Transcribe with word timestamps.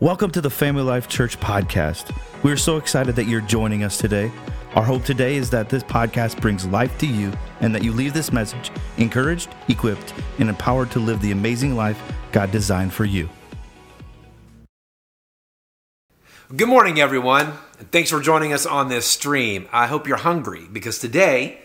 Welcome 0.00 0.30
to 0.30 0.40
the 0.40 0.48
Family 0.48 0.84
Life 0.84 1.08
Church 1.08 1.40
podcast. 1.40 2.16
We 2.44 2.52
are 2.52 2.56
so 2.56 2.76
excited 2.76 3.16
that 3.16 3.26
you're 3.26 3.40
joining 3.40 3.82
us 3.82 3.98
today. 3.98 4.30
Our 4.76 4.84
hope 4.84 5.02
today 5.02 5.34
is 5.34 5.50
that 5.50 5.68
this 5.68 5.82
podcast 5.82 6.40
brings 6.40 6.64
life 6.68 6.96
to 6.98 7.06
you 7.08 7.32
and 7.60 7.74
that 7.74 7.82
you 7.82 7.90
leave 7.90 8.14
this 8.14 8.32
message 8.32 8.70
encouraged, 8.98 9.48
equipped, 9.66 10.14
and 10.38 10.48
empowered 10.48 10.92
to 10.92 11.00
live 11.00 11.20
the 11.20 11.32
amazing 11.32 11.74
life 11.74 12.00
God 12.30 12.52
designed 12.52 12.92
for 12.92 13.04
you. 13.04 13.28
Good 16.54 16.68
morning, 16.68 17.00
everyone, 17.00 17.54
and 17.80 17.90
thanks 17.90 18.10
for 18.10 18.20
joining 18.20 18.52
us 18.52 18.66
on 18.66 18.88
this 18.88 19.04
stream. 19.04 19.68
I 19.72 19.88
hope 19.88 20.06
you're 20.06 20.18
hungry 20.18 20.68
because 20.72 21.00
today 21.00 21.58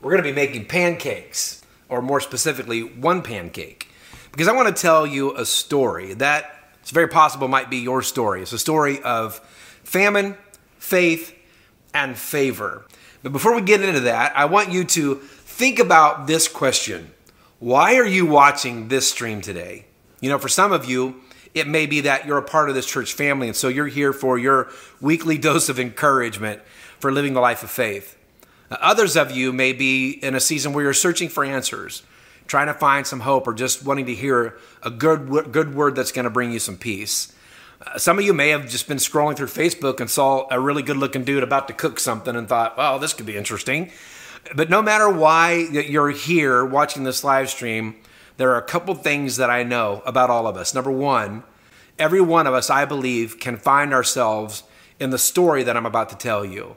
we're 0.00 0.12
going 0.12 0.22
to 0.22 0.30
be 0.30 0.32
making 0.32 0.66
pancakes, 0.66 1.62
or 1.88 2.00
more 2.00 2.20
specifically, 2.20 2.84
one 2.84 3.22
pancake. 3.22 3.88
Because 4.30 4.46
I 4.46 4.52
want 4.52 4.68
to 4.68 4.80
tell 4.80 5.04
you 5.04 5.36
a 5.36 5.44
story 5.44 6.14
that 6.14 6.61
it's 6.82 6.90
very 6.90 7.08
possible 7.08 7.48
might 7.48 7.70
be 7.70 7.78
your 7.78 8.02
story. 8.02 8.42
It's 8.42 8.52
a 8.52 8.58
story 8.58 9.00
of 9.02 9.38
famine, 9.84 10.36
faith, 10.78 11.34
and 11.94 12.18
favor. 12.18 12.84
But 13.22 13.32
before 13.32 13.54
we 13.54 13.62
get 13.62 13.80
into 13.82 14.00
that, 14.00 14.36
I 14.36 14.46
want 14.46 14.72
you 14.72 14.84
to 14.84 15.14
think 15.14 15.78
about 15.78 16.26
this 16.26 16.48
question 16.48 17.12
Why 17.60 17.96
are 17.96 18.06
you 18.06 18.26
watching 18.26 18.88
this 18.88 19.08
stream 19.08 19.40
today? 19.40 19.86
You 20.20 20.28
know, 20.28 20.38
for 20.38 20.48
some 20.48 20.72
of 20.72 20.84
you, 20.84 21.22
it 21.54 21.68
may 21.68 21.86
be 21.86 22.00
that 22.02 22.26
you're 22.26 22.38
a 22.38 22.42
part 22.42 22.68
of 22.68 22.74
this 22.74 22.86
church 22.86 23.12
family, 23.12 23.46
and 23.46 23.56
so 23.56 23.68
you're 23.68 23.86
here 23.86 24.12
for 24.12 24.36
your 24.36 24.68
weekly 25.00 25.38
dose 25.46 25.68
of 25.68 25.78
encouragement 25.78 26.62
for 26.98 27.12
living 27.12 27.34
the 27.34 27.40
life 27.40 27.62
of 27.62 27.70
faith. 27.70 28.18
Others 28.70 29.16
of 29.16 29.30
you 29.30 29.52
may 29.52 29.72
be 29.72 30.10
in 30.10 30.34
a 30.34 30.40
season 30.40 30.72
where 30.72 30.84
you're 30.84 30.94
searching 30.94 31.28
for 31.28 31.44
answers 31.44 32.02
trying 32.46 32.66
to 32.66 32.74
find 32.74 33.06
some 33.06 33.20
hope 33.20 33.46
or 33.46 33.54
just 33.54 33.84
wanting 33.84 34.06
to 34.06 34.14
hear 34.14 34.56
a 34.82 34.90
good, 34.90 35.52
good 35.52 35.74
word 35.74 35.94
that's 35.94 36.12
going 36.12 36.24
to 36.24 36.30
bring 36.30 36.52
you 36.52 36.58
some 36.58 36.76
peace. 36.76 37.34
Uh, 37.86 37.98
some 37.98 38.18
of 38.18 38.24
you 38.24 38.32
may 38.32 38.50
have 38.50 38.68
just 38.68 38.88
been 38.88 38.98
scrolling 38.98 39.36
through 39.36 39.46
Facebook 39.46 40.00
and 40.00 40.08
saw 40.08 40.46
a 40.50 40.60
really 40.60 40.82
good 40.82 40.96
looking 40.96 41.24
dude 41.24 41.42
about 41.42 41.68
to 41.68 41.74
cook 41.74 41.98
something 41.98 42.36
and 42.36 42.48
thought, 42.48 42.74
oh, 42.76 42.98
this 42.98 43.14
could 43.14 43.26
be 43.26 43.36
interesting. 43.36 43.90
But 44.54 44.70
no 44.70 44.82
matter 44.82 45.08
why 45.08 45.52
you're 45.52 46.10
here 46.10 46.64
watching 46.64 47.04
this 47.04 47.24
live 47.24 47.48
stream, 47.48 47.96
there 48.36 48.50
are 48.50 48.58
a 48.58 48.62
couple 48.62 48.94
things 48.94 49.36
that 49.36 49.50
I 49.50 49.62
know 49.62 50.02
about 50.04 50.30
all 50.30 50.46
of 50.46 50.56
us. 50.56 50.74
Number 50.74 50.90
one, 50.90 51.44
every 51.98 52.20
one 52.20 52.46
of 52.46 52.54
us, 52.54 52.70
I 52.70 52.84
believe, 52.84 53.38
can 53.38 53.56
find 53.56 53.94
ourselves 53.94 54.64
in 54.98 55.10
the 55.10 55.18
story 55.18 55.62
that 55.62 55.76
I'm 55.76 55.86
about 55.86 56.08
to 56.10 56.16
tell 56.16 56.44
you. 56.44 56.76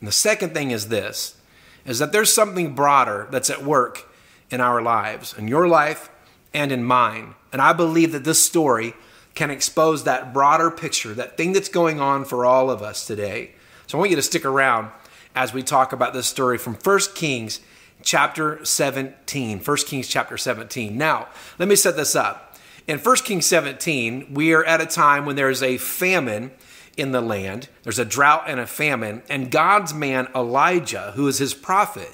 And 0.00 0.08
the 0.08 0.12
second 0.12 0.54
thing 0.54 0.70
is 0.70 0.88
this 0.88 1.36
is 1.84 1.98
that 1.98 2.12
there's 2.12 2.32
something 2.32 2.74
broader 2.74 3.26
that's 3.30 3.48
at 3.48 3.64
work 3.64 4.07
in 4.50 4.60
our 4.60 4.80
lives, 4.82 5.34
in 5.36 5.48
your 5.48 5.68
life 5.68 6.10
and 6.54 6.72
in 6.72 6.84
mine. 6.84 7.34
And 7.52 7.60
I 7.60 7.72
believe 7.72 8.12
that 8.12 8.24
this 8.24 8.42
story 8.42 8.94
can 9.34 9.50
expose 9.50 10.04
that 10.04 10.32
broader 10.32 10.70
picture, 10.70 11.14
that 11.14 11.36
thing 11.36 11.52
that's 11.52 11.68
going 11.68 12.00
on 12.00 12.24
for 12.24 12.44
all 12.44 12.70
of 12.70 12.82
us 12.82 13.06
today. 13.06 13.52
So 13.86 13.96
I 13.96 14.00
want 14.00 14.10
you 14.10 14.16
to 14.16 14.22
stick 14.22 14.44
around 14.44 14.90
as 15.34 15.52
we 15.52 15.62
talk 15.62 15.92
about 15.92 16.12
this 16.12 16.26
story 16.26 16.58
from 16.58 16.74
1 16.74 17.00
Kings 17.14 17.60
chapter 18.02 18.64
17. 18.64 19.60
1 19.60 19.76
Kings 19.78 20.08
chapter 20.08 20.36
17. 20.36 20.96
Now, 20.96 21.28
let 21.58 21.68
me 21.68 21.76
set 21.76 21.96
this 21.96 22.16
up. 22.16 22.56
In 22.86 22.98
1 22.98 23.16
Kings 23.16 23.46
17, 23.46 24.32
we 24.34 24.52
are 24.54 24.64
at 24.64 24.80
a 24.80 24.86
time 24.86 25.26
when 25.26 25.36
there's 25.36 25.62
a 25.62 25.76
famine 25.76 26.50
in 26.96 27.12
the 27.12 27.20
land. 27.20 27.68
There's 27.82 27.98
a 27.98 28.04
drought 28.04 28.44
and 28.48 28.58
a 28.58 28.66
famine. 28.66 29.22
And 29.28 29.50
God's 29.50 29.94
man 29.94 30.28
Elijah, 30.34 31.12
who 31.14 31.28
is 31.28 31.38
his 31.38 31.54
prophet, 31.54 32.10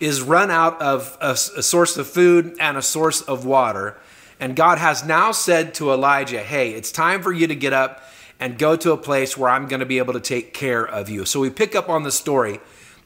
is 0.00 0.22
run 0.22 0.50
out 0.50 0.80
of 0.80 1.16
a, 1.20 1.30
a, 1.30 1.62
source 1.62 1.96
of 1.96 2.06
food 2.06 2.56
and 2.60 2.76
a 2.76 2.82
source 2.82 3.20
of 3.22 3.44
water. 3.44 3.96
And 4.38 4.54
God 4.54 4.78
has 4.78 5.04
now 5.04 5.32
said 5.32 5.74
to 5.74 5.92
Elijah, 5.92 6.42
Hey, 6.42 6.72
it's 6.72 6.92
time 6.92 7.22
for 7.22 7.32
you 7.32 7.46
to 7.46 7.54
get 7.54 7.72
up 7.72 8.02
and 8.38 8.58
go 8.58 8.76
to 8.76 8.92
a 8.92 8.96
place 8.96 9.36
where 9.36 9.50
I'm 9.50 9.66
going 9.66 9.80
to 9.80 9.86
be 9.86 9.98
able 9.98 10.12
to 10.12 10.20
take 10.20 10.54
care 10.54 10.86
of 10.86 11.08
you. 11.08 11.24
So 11.24 11.40
we 11.40 11.50
pick 11.50 11.74
up 11.74 11.88
on 11.88 12.04
the 12.04 12.12
story 12.12 12.60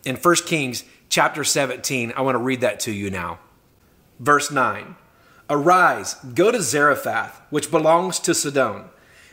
in 0.05 0.17
1 0.17 0.35
Kings 0.47 0.85
chapter 1.09 1.45
17. 1.45 2.13
I 2.17 2.21
want 2.21 2.35
to 2.35 2.41
read 2.41 2.61
that 2.61 2.81
to 2.81 2.93
you 2.93 3.11
now. 3.11 3.39
Verse 4.19 4.51
9 4.51 4.97
Arise, 5.51 6.15
go 6.35 6.51
to 6.51 6.63
Zarephath, 6.63 7.43
which 7.51 7.71
belongs 7.71 8.19
to 8.21 8.35
Sidon, 8.35 8.85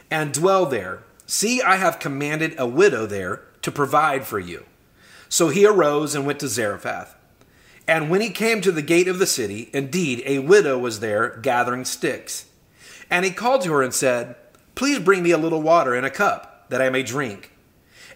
and 0.09 0.33
dwell 0.33 0.65
there. 0.65 1.03
See, 1.25 1.61
I 1.61 1.75
have 1.75 1.99
commanded 1.99 2.55
a 2.57 2.65
widow 2.65 3.05
there 3.05 3.43
to 3.61 3.71
provide 3.71 4.25
for 4.25 4.39
you. 4.39 4.65
So 5.29 5.49
he 5.49 5.65
arose 5.65 6.15
and 6.15 6.25
went 6.25 6.39
to 6.39 6.47
Zarephath. 6.47 7.15
And 7.89 8.11
when 8.11 8.21
he 8.21 8.29
came 8.29 8.61
to 8.61 8.71
the 8.71 8.83
gate 8.83 9.07
of 9.07 9.17
the 9.17 9.25
city, 9.25 9.71
indeed, 9.73 10.21
a 10.23 10.37
widow 10.37 10.77
was 10.77 10.99
there 10.99 11.39
gathering 11.41 11.85
sticks. 11.85 12.45
And 13.09 13.25
he 13.25 13.31
called 13.31 13.63
to 13.63 13.73
her 13.73 13.81
and 13.81 13.91
said, 13.91 14.35
Please 14.75 14.99
bring 14.99 15.23
me 15.23 15.31
a 15.31 15.39
little 15.39 15.63
water 15.63 15.95
in 15.95 16.05
a 16.05 16.11
cup, 16.11 16.69
that 16.69 16.83
I 16.83 16.91
may 16.91 17.01
drink. 17.01 17.51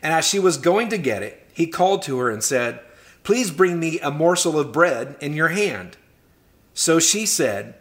And 0.03 0.13
as 0.13 0.27
she 0.27 0.37
was 0.37 0.57
going 0.57 0.89
to 0.89 0.99
get 0.99 1.23
it, 1.23 1.47
he 1.55 1.65
called 1.65 2.03
to 2.03 2.19
her 2.19 2.29
and 2.29 2.43
said, 2.43 2.81
Please 3.23 3.49
bring 3.49 3.79
me 3.79 3.99
a 3.99 4.11
morsel 4.11 4.59
of 4.59 4.71
bread 4.71 5.15
in 5.19 5.33
your 5.33 5.47
hand. 5.47 5.97
So 6.75 6.99
she 6.99 7.25
said, 7.25 7.73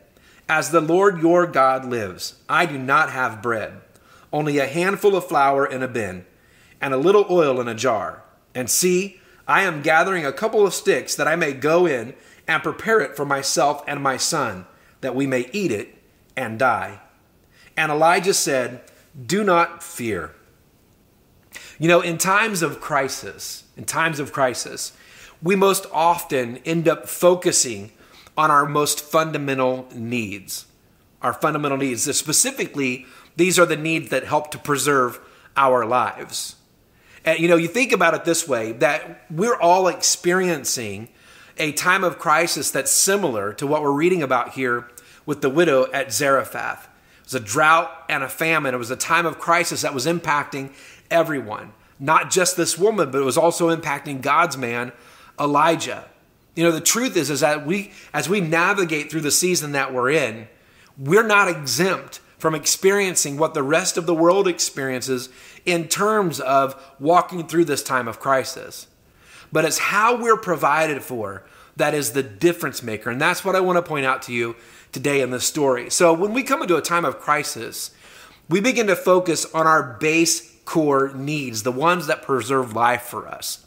As 0.48 0.70
the 0.70 0.80
Lord 0.80 1.20
your 1.20 1.46
God 1.46 1.84
lives, 1.84 2.36
I 2.48 2.64
do 2.64 2.78
not 2.78 3.10
have 3.10 3.42
bread, 3.42 3.82
only 4.32 4.56
a 4.56 4.66
handful 4.66 5.14
of 5.14 5.26
flour 5.26 5.66
in 5.66 5.82
a 5.82 5.88
bin, 5.88 6.24
and 6.80 6.94
a 6.94 6.96
little 6.96 7.26
oil 7.28 7.60
in 7.60 7.68
a 7.68 7.74
jar. 7.74 8.22
And 8.54 8.70
see, 8.70 9.20
I 9.46 9.62
am 9.62 9.82
gathering 9.82 10.24
a 10.24 10.32
couple 10.32 10.66
of 10.66 10.74
sticks 10.74 11.14
that 11.16 11.28
I 11.28 11.36
may 11.36 11.52
go 11.52 11.86
in 11.86 12.14
and 12.46 12.62
prepare 12.62 13.00
it 13.00 13.16
for 13.16 13.24
myself 13.24 13.82
and 13.86 14.02
my 14.02 14.16
son, 14.16 14.66
that 15.00 15.14
we 15.14 15.26
may 15.26 15.48
eat 15.52 15.70
it 15.72 15.94
and 16.36 16.58
die. 16.58 17.00
And 17.76 17.90
Elijah 17.90 18.34
said, 18.34 18.82
Do 19.26 19.42
not 19.44 19.82
fear. 19.82 20.32
You 21.78 21.88
know, 21.88 22.00
in 22.00 22.18
times 22.18 22.62
of 22.62 22.80
crisis, 22.80 23.64
in 23.76 23.84
times 23.84 24.20
of 24.20 24.32
crisis, 24.32 24.92
we 25.42 25.56
most 25.56 25.86
often 25.92 26.58
end 26.58 26.88
up 26.88 27.08
focusing 27.08 27.92
on 28.36 28.50
our 28.50 28.66
most 28.66 29.00
fundamental 29.00 29.88
needs. 29.94 30.66
Our 31.20 31.32
fundamental 31.32 31.78
needs. 31.78 32.02
Specifically, 32.16 33.06
these 33.36 33.58
are 33.58 33.66
the 33.66 33.76
needs 33.76 34.10
that 34.10 34.24
help 34.24 34.50
to 34.52 34.58
preserve 34.58 35.20
our 35.56 35.84
lives. 35.84 36.56
And, 37.24 37.38
you 37.38 37.48
know, 37.48 37.56
you 37.56 37.68
think 37.68 37.92
about 37.92 38.14
it 38.14 38.24
this 38.24 38.48
way 38.48 38.72
that 38.72 39.24
we're 39.30 39.56
all 39.56 39.88
experiencing 39.88 41.08
a 41.58 41.72
time 41.72 42.02
of 42.02 42.18
crisis 42.18 42.70
that's 42.70 42.90
similar 42.90 43.52
to 43.54 43.66
what 43.66 43.82
we're 43.82 43.92
reading 43.92 44.22
about 44.22 44.54
here 44.54 44.88
with 45.26 45.40
the 45.40 45.50
widow 45.50 45.90
at 45.92 46.12
Zarephath. 46.12 46.88
It 47.20 47.24
was 47.24 47.34
a 47.34 47.40
drought 47.40 48.04
and 48.08 48.24
a 48.24 48.28
famine. 48.28 48.74
It 48.74 48.78
was 48.78 48.90
a 48.90 48.96
time 48.96 49.26
of 49.26 49.38
crisis 49.38 49.82
that 49.82 49.94
was 49.94 50.06
impacting 50.06 50.72
everyone, 51.10 51.72
not 52.00 52.30
just 52.30 52.56
this 52.56 52.76
woman, 52.76 53.10
but 53.10 53.20
it 53.20 53.24
was 53.24 53.38
also 53.38 53.74
impacting 53.74 54.20
God's 54.20 54.56
man, 54.56 54.92
Elijah. 55.38 56.06
You 56.56 56.64
know, 56.64 56.72
the 56.72 56.80
truth 56.80 57.16
is, 57.16 57.30
is 57.30 57.40
that 57.40 57.64
we, 57.64 57.92
as 58.12 58.28
we 58.28 58.40
navigate 58.40 59.10
through 59.10 59.20
the 59.20 59.30
season 59.30 59.72
that 59.72 59.94
we're 59.94 60.10
in, 60.10 60.48
we're 60.98 61.26
not 61.26 61.48
exempt 61.48 62.20
from 62.38 62.54
experiencing 62.56 63.36
what 63.36 63.54
the 63.54 63.62
rest 63.62 63.96
of 63.96 64.06
the 64.06 64.14
world 64.14 64.48
experiences 64.48 65.28
in 65.64 65.88
terms 65.88 66.40
of 66.40 66.80
walking 66.98 67.46
through 67.46 67.64
this 67.64 67.82
time 67.82 68.08
of 68.08 68.20
crisis. 68.20 68.86
But 69.50 69.64
it's 69.64 69.78
how 69.78 70.20
we're 70.20 70.36
provided 70.36 71.02
for 71.02 71.44
that 71.76 71.94
is 71.94 72.12
the 72.12 72.22
difference 72.22 72.82
maker. 72.82 73.10
And 73.10 73.20
that's 73.20 73.44
what 73.44 73.56
I 73.56 73.60
want 73.60 73.76
to 73.76 73.82
point 73.82 74.06
out 74.06 74.22
to 74.22 74.32
you 74.32 74.56
today 74.92 75.20
in 75.20 75.30
this 75.30 75.44
story. 75.44 75.90
So 75.90 76.12
when 76.12 76.32
we 76.32 76.42
come 76.42 76.62
into 76.62 76.76
a 76.76 76.82
time 76.82 77.04
of 77.04 77.18
crisis, 77.18 77.90
we 78.48 78.60
begin 78.60 78.86
to 78.88 78.96
focus 78.96 79.46
on 79.54 79.66
our 79.66 79.96
base 79.98 80.54
core 80.64 81.12
needs, 81.14 81.62
the 81.62 81.72
ones 81.72 82.06
that 82.06 82.22
preserve 82.22 82.74
life 82.74 83.02
for 83.02 83.26
us. 83.26 83.66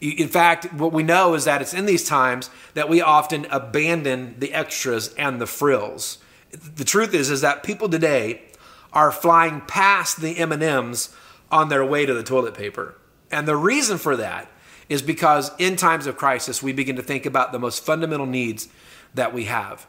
In 0.00 0.28
fact, 0.28 0.72
what 0.74 0.92
we 0.92 1.02
know 1.02 1.34
is 1.34 1.44
that 1.44 1.62
it's 1.62 1.72
in 1.72 1.86
these 1.86 2.06
times 2.06 2.50
that 2.74 2.88
we 2.88 3.00
often 3.00 3.46
abandon 3.50 4.36
the 4.38 4.52
extras 4.52 5.14
and 5.14 5.40
the 5.40 5.46
frills 5.46 6.18
the 6.52 6.84
truth 6.84 7.14
is 7.14 7.30
is 7.30 7.40
that 7.40 7.62
people 7.62 7.88
today 7.88 8.42
are 8.96 9.12
flying 9.12 9.60
past 9.60 10.22
the 10.22 10.38
M&Ms 10.38 11.10
on 11.52 11.68
their 11.68 11.84
way 11.84 12.06
to 12.06 12.14
the 12.14 12.22
toilet 12.22 12.54
paper. 12.54 12.94
And 13.30 13.46
the 13.46 13.54
reason 13.54 13.98
for 13.98 14.16
that 14.16 14.50
is 14.88 15.02
because 15.02 15.50
in 15.58 15.76
times 15.76 16.06
of 16.06 16.16
crisis 16.16 16.62
we 16.62 16.72
begin 16.72 16.96
to 16.96 17.02
think 17.02 17.26
about 17.26 17.52
the 17.52 17.58
most 17.58 17.84
fundamental 17.84 18.24
needs 18.24 18.68
that 19.12 19.34
we 19.34 19.44
have. 19.44 19.86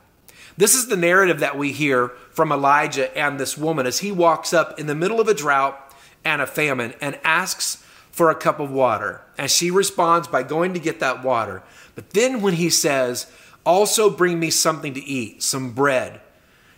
This 0.58 0.76
is 0.76 0.88
the 0.88 0.98
narrative 0.98 1.40
that 1.40 1.58
we 1.58 1.72
hear 1.72 2.10
from 2.32 2.52
Elijah 2.52 3.18
and 3.18 3.40
this 3.40 3.58
woman 3.58 3.86
as 3.86 4.00
he 4.00 4.12
walks 4.12 4.54
up 4.54 4.78
in 4.78 4.88
the 4.88 4.96
middle 4.96 5.22
of 5.22 5.30
a 5.30 5.34
drought 5.34 5.96
and 6.26 6.42
a 6.42 6.48
famine 6.48 6.94
and 7.00 7.18
asks 7.24 7.82
for 8.12 8.30
a 8.30 8.36
cup 8.36 8.60
of 8.60 8.72
water. 8.72 9.22
And 9.38 9.50
she 9.50 9.72
responds 9.72 10.28
by 10.28 10.44
going 10.44 10.74
to 10.74 10.82
get 10.82 11.00
that 11.00 11.24
water. 11.24 11.64
But 11.96 12.10
then 12.10 12.42
when 12.42 12.56
he 12.56 12.70
says, 12.70 13.32
Also 13.66 14.10
bring 14.10 14.38
me 14.38 14.50
something 14.50 14.94
to 14.96 15.06
eat, 15.06 15.44
some 15.44 15.72
bread, 15.72 16.20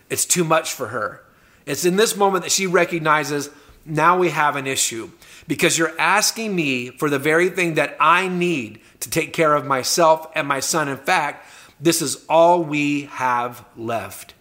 it's 0.08 0.24
too 0.24 0.44
much 0.44 0.72
for 0.72 0.88
her. 0.88 1.24
It's 1.66 1.84
in 1.84 1.96
this 1.96 2.16
moment 2.16 2.44
that 2.44 2.52
she 2.52 2.66
recognizes 2.66 3.50
now 3.84 4.18
we 4.18 4.30
have 4.30 4.56
an 4.56 4.66
issue 4.66 5.10
because 5.48 5.78
you're 5.78 5.98
asking 5.98 6.54
me 6.54 6.90
for 6.90 7.10
the 7.10 7.18
very 7.18 7.48
thing 7.48 7.74
that 7.74 7.96
I 7.98 8.28
need 8.28 8.80
to 9.00 9.10
take 9.10 9.32
care 9.32 9.54
of 9.54 9.66
myself 9.66 10.30
and 10.34 10.46
my 10.46 10.60
son. 10.60 10.88
In 10.88 10.96
fact, 10.96 11.46
this 11.80 12.02
is 12.02 12.24
all 12.28 12.62
we 12.62 13.02
have 13.04 13.64
left. 13.76 14.34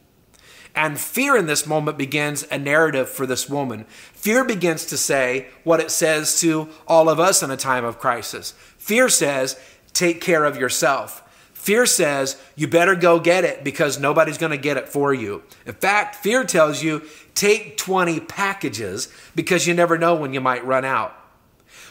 And 0.75 0.99
fear 0.99 1.35
in 1.35 1.47
this 1.47 1.65
moment 1.65 1.97
begins 1.97 2.45
a 2.51 2.57
narrative 2.57 3.09
for 3.09 3.25
this 3.25 3.49
woman. 3.49 3.85
Fear 3.85 4.45
begins 4.45 4.85
to 4.87 4.97
say 4.97 5.47
what 5.63 5.79
it 5.79 5.91
says 5.91 6.39
to 6.41 6.69
all 6.87 7.09
of 7.09 7.19
us 7.19 7.41
in 7.41 7.49
a 7.49 7.57
time 7.57 7.83
of 7.83 7.99
crisis. 7.99 8.53
Fear 8.77 9.09
says, 9.09 9.59
take 9.93 10.21
care 10.21 10.45
of 10.45 10.57
yourself. 10.57 11.23
Fear 11.59 11.87
says, 11.87 12.41
you 12.55 12.69
better 12.69 12.95
go 12.95 13.19
get 13.19 13.43
it 13.43 13.65
because 13.65 13.99
nobody's 13.99 14.37
going 14.37 14.53
to 14.53 14.57
get 14.57 14.77
it 14.77 14.87
for 14.87 15.13
you. 15.13 15.43
In 15.65 15.73
fact, 15.73 16.15
fear 16.15 16.45
tells 16.45 16.81
you, 16.81 17.03
take 17.35 17.75
20 17.75 18.21
packages 18.21 19.09
because 19.35 19.67
you 19.67 19.73
never 19.73 19.97
know 19.97 20.15
when 20.15 20.33
you 20.33 20.39
might 20.39 20.65
run 20.65 20.85
out. 20.85 21.13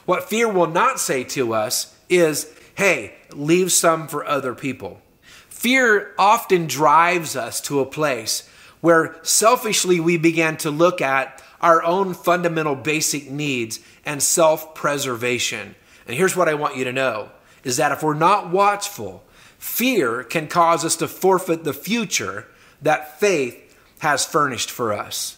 What 0.06 0.26
fear 0.26 0.49
will 0.49 0.69
not 0.69 0.99
say 0.99 1.23
to 1.25 1.53
us 1.53 1.94
is, 2.09 2.50
hey, 2.76 3.17
leave 3.31 3.70
some 3.70 4.09
for 4.09 4.25
other 4.25 4.55
people. 4.55 5.03
Fear 5.50 6.15
often 6.19 6.67
drives 6.67 7.37
us 7.37 7.61
to 7.61 7.81
a 7.81 7.87
place 7.87 8.49
where 8.81 9.17
selfishly 9.23 10.00
we 10.00 10.17
begin 10.17 10.56
to 10.56 10.70
look 10.70 11.03
at 11.03 11.43
our 11.61 11.82
own 11.82 12.15
fundamental 12.15 12.75
basic 12.75 13.31
needs 13.31 13.81
and 14.06 14.23
self 14.23 14.75
preservation. 14.75 15.75
And 16.06 16.17
here's 16.17 16.35
what 16.35 16.49
I 16.49 16.55
want 16.55 16.79
you 16.79 16.85
to 16.85 16.93
know 16.93 17.29
is 17.65 17.76
that 17.76 17.93
if 17.93 18.03
we're 18.03 18.15
not 18.15 18.50
watchful, 18.50 19.25
fear 19.58 20.22
can 20.22 20.46
cause 20.46 20.84
us 20.84 20.96
to 20.96 21.08
forfeit 21.08 21.64
the 21.64 21.72
future 21.72 22.46
that 22.81 23.19
faith 23.20 23.76
has 23.99 24.25
furnished 24.25 24.70
for 24.70 24.93
us. 24.93 25.37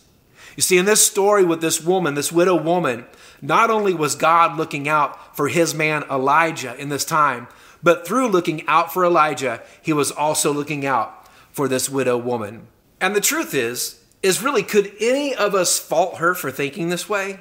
You 0.56 0.62
see, 0.62 0.78
in 0.78 0.84
this 0.84 1.04
story 1.04 1.44
with 1.44 1.60
this 1.60 1.82
woman, 1.82 2.14
this 2.14 2.32
widow 2.32 2.60
woman, 2.60 3.06
not 3.40 3.70
only 3.70 3.94
was 3.94 4.14
God 4.14 4.56
looking 4.56 4.88
out 4.88 5.36
for 5.36 5.48
his 5.48 5.74
man 5.74 6.04
Elijah 6.10 6.76
in 6.76 6.90
this 6.90 7.04
time, 7.04 7.48
but 7.82 8.06
through 8.06 8.28
looking 8.28 8.66
out 8.66 8.92
for 8.92 9.04
Elijah, 9.04 9.62
he 9.80 9.92
was 9.92 10.10
also 10.10 10.52
looking 10.52 10.84
out 10.84 11.28
for 11.50 11.66
this 11.66 11.88
widow 11.88 12.18
woman. 12.18 12.66
And 13.00 13.16
the 13.16 13.20
truth 13.20 13.54
is, 13.54 14.02
is 14.22 14.42
really, 14.42 14.62
could 14.62 14.92
any 15.00 15.34
of 15.34 15.54
us 15.54 15.78
fault 15.78 16.18
her 16.18 16.34
for 16.34 16.50
thinking 16.50 16.90
this 16.90 17.08
way? 17.08 17.40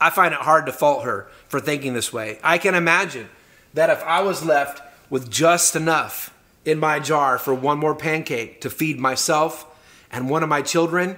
I 0.00 0.10
find 0.10 0.34
it 0.34 0.40
hard 0.40 0.66
to 0.66 0.72
fault 0.72 1.04
her 1.04 1.28
for 1.46 1.60
thinking 1.60 1.94
this 1.94 2.12
way. 2.12 2.38
I 2.42 2.58
can 2.58 2.74
imagine 2.74 3.28
that 3.74 3.90
if 3.90 4.02
I 4.02 4.22
was 4.22 4.44
left 4.44 4.82
with 5.10 5.30
just 5.30 5.76
enough 5.76 6.34
in 6.64 6.78
my 6.78 6.98
jar 6.98 7.38
for 7.38 7.54
one 7.54 7.78
more 7.78 7.94
pancake 7.94 8.60
to 8.60 8.70
feed 8.70 8.98
myself 8.98 9.66
and 10.10 10.28
one 10.28 10.42
of 10.42 10.48
my 10.48 10.62
children, 10.62 11.16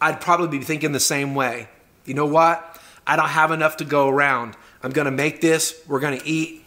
I'd 0.00 0.20
probably 0.20 0.58
be 0.58 0.64
thinking 0.64 0.92
the 0.92 1.00
same 1.00 1.34
way. 1.34 1.68
You 2.04 2.14
know 2.14 2.26
what? 2.26 2.78
I 3.06 3.16
don't 3.16 3.28
have 3.28 3.50
enough 3.50 3.78
to 3.78 3.84
go 3.84 4.08
around. 4.08 4.56
I'm 4.82 4.92
to 5.06 5.10
make 5.10 5.40
this, 5.40 5.82
we're 5.86 6.00
to 6.18 6.26
eat, 6.26 6.64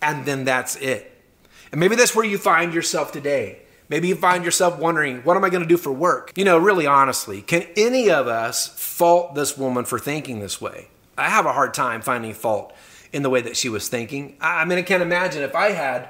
and 0.00 0.24
then 0.24 0.44
that's 0.44 0.76
it. 0.76 1.06
And 1.72 1.80
maybe 1.80 1.96
that's 1.96 2.14
where 2.14 2.24
you 2.24 2.38
find 2.38 2.74
yourself 2.74 3.12
today. 3.12 3.60
Maybe 3.88 4.08
you 4.08 4.14
find 4.14 4.44
yourself 4.44 4.78
wondering, 4.78 5.18
what 5.22 5.36
am 5.36 5.44
I 5.44 5.50
to 5.62 5.68
do 5.68 5.76
for 5.76 5.92
work? 5.92 6.32
You 6.36 6.44
know, 6.44 6.58
really 6.58 6.86
honestly, 6.86 7.42
can 7.42 7.66
any 7.76 8.08
of 8.08 8.28
us 8.28 8.68
fault 8.68 9.34
this 9.34 9.58
woman 9.58 9.84
for 9.84 9.98
thinking 9.98 10.38
this 10.38 10.60
way? 10.60 10.88
I 11.16 11.28
have 11.28 11.46
a 11.46 11.52
hard 11.52 11.74
time 11.74 12.02
finding 12.02 12.34
fault 12.34 12.72
in 13.12 13.22
the 13.22 13.30
way 13.30 13.40
that 13.40 13.56
she 13.56 13.68
was 13.68 13.88
thinking. 13.88 14.36
I 14.40 14.64
mean, 14.64 14.78
I 14.78 14.82
can't 14.82 15.02
imagine 15.02 15.42
if 15.42 15.54
I 15.54 15.70
had 15.72 16.08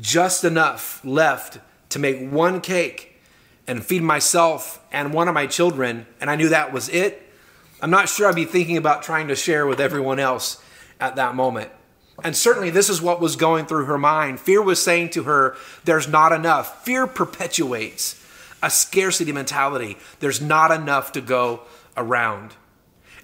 just 0.00 0.44
enough 0.44 1.04
left 1.04 1.58
to 1.90 1.98
make 1.98 2.30
one 2.30 2.60
cake 2.60 3.20
and 3.66 3.84
feed 3.84 4.02
myself 4.02 4.80
and 4.92 5.12
one 5.12 5.28
of 5.28 5.34
my 5.34 5.46
children, 5.46 6.06
and 6.20 6.30
I 6.30 6.36
knew 6.36 6.48
that 6.50 6.72
was 6.72 6.88
it. 6.88 7.22
I'm 7.80 7.90
not 7.90 8.08
sure 8.08 8.28
I'd 8.28 8.34
be 8.34 8.44
thinking 8.44 8.76
about 8.76 9.02
trying 9.02 9.28
to 9.28 9.36
share 9.36 9.66
with 9.66 9.80
everyone 9.80 10.18
else 10.18 10.62
at 11.00 11.16
that 11.16 11.34
moment. 11.34 11.70
And 12.24 12.34
certainly, 12.34 12.70
this 12.70 12.88
is 12.88 13.02
what 13.02 13.20
was 13.20 13.36
going 13.36 13.66
through 13.66 13.84
her 13.84 13.98
mind. 13.98 14.40
Fear 14.40 14.62
was 14.62 14.82
saying 14.82 15.10
to 15.10 15.24
her, 15.24 15.56
There's 15.84 16.08
not 16.08 16.32
enough. 16.32 16.84
Fear 16.84 17.08
perpetuates 17.08 18.22
a 18.62 18.70
scarcity 18.70 19.32
mentality. 19.32 19.98
There's 20.20 20.40
not 20.40 20.70
enough 20.70 21.12
to 21.12 21.20
go 21.20 21.62
around. 21.96 22.54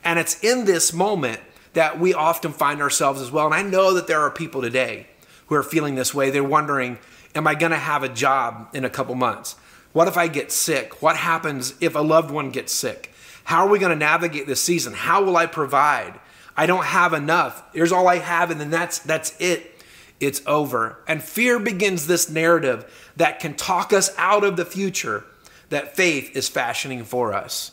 And 0.04 0.18
it's 0.18 0.42
in 0.42 0.64
this 0.64 0.92
moment 0.92 1.40
that 1.74 1.98
we 1.98 2.14
often 2.14 2.52
find 2.52 2.80
ourselves 2.80 3.20
as 3.20 3.30
well. 3.30 3.46
And 3.46 3.54
I 3.54 3.62
know 3.62 3.94
that 3.94 4.06
there 4.06 4.20
are 4.20 4.30
people 4.30 4.62
today 4.62 5.06
who 5.46 5.54
are 5.54 5.62
feeling 5.62 5.94
this 5.94 6.14
way. 6.14 6.30
They're 6.30 6.44
wondering, 6.44 6.98
Am 7.34 7.46
I 7.46 7.54
going 7.54 7.72
to 7.72 7.78
have 7.78 8.02
a 8.02 8.10
job 8.10 8.68
in 8.74 8.84
a 8.84 8.90
couple 8.90 9.14
months? 9.14 9.56
What 9.92 10.08
if 10.08 10.16
I 10.16 10.28
get 10.28 10.52
sick? 10.52 11.02
What 11.02 11.16
happens 11.16 11.74
if 11.80 11.94
a 11.94 12.00
loved 12.00 12.30
one 12.30 12.50
gets 12.50 12.72
sick? 12.72 13.12
How 13.44 13.66
are 13.66 13.70
we 13.70 13.78
going 13.78 13.90
to 13.90 13.96
navigate 13.96 14.46
this 14.46 14.60
season? 14.60 14.92
How 14.92 15.24
will 15.24 15.36
I 15.36 15.46
provide? 15.46 16.20
I 16.56 16.66
don't 16.66 16.84
have 16.84 17.14
enough. 17.14 17.62
Here's 17.72 17.92
all 17.92 18.08
I 18.08 18.18
have, 18.18 18.50
and 18.50 18.60
then 18.60 18.70
that's 18.70 18.98
that's 18.98 19.34
it. 19.40 19.82
It's 20.20 20.42
over. 20.46 20.98
And 21.08 21.22
fear 21.22 21.58
begins 21.58 22.06
this 22.06 22.30
narrative 22.30 23.10
that 23.16 23.40
can 23.40 23.54
talk 23.54 23.92
us 23.92 24.14
out 24.16 24.44
of 24.44 24.56
the 24.56 24.64
future 24.64 25.24
that 25.70 25.96
faith 25.96 26.36
is 26.36 26.48
fashioning 26.48 27.04
for 27.04 27.32
us. 27.32 27.72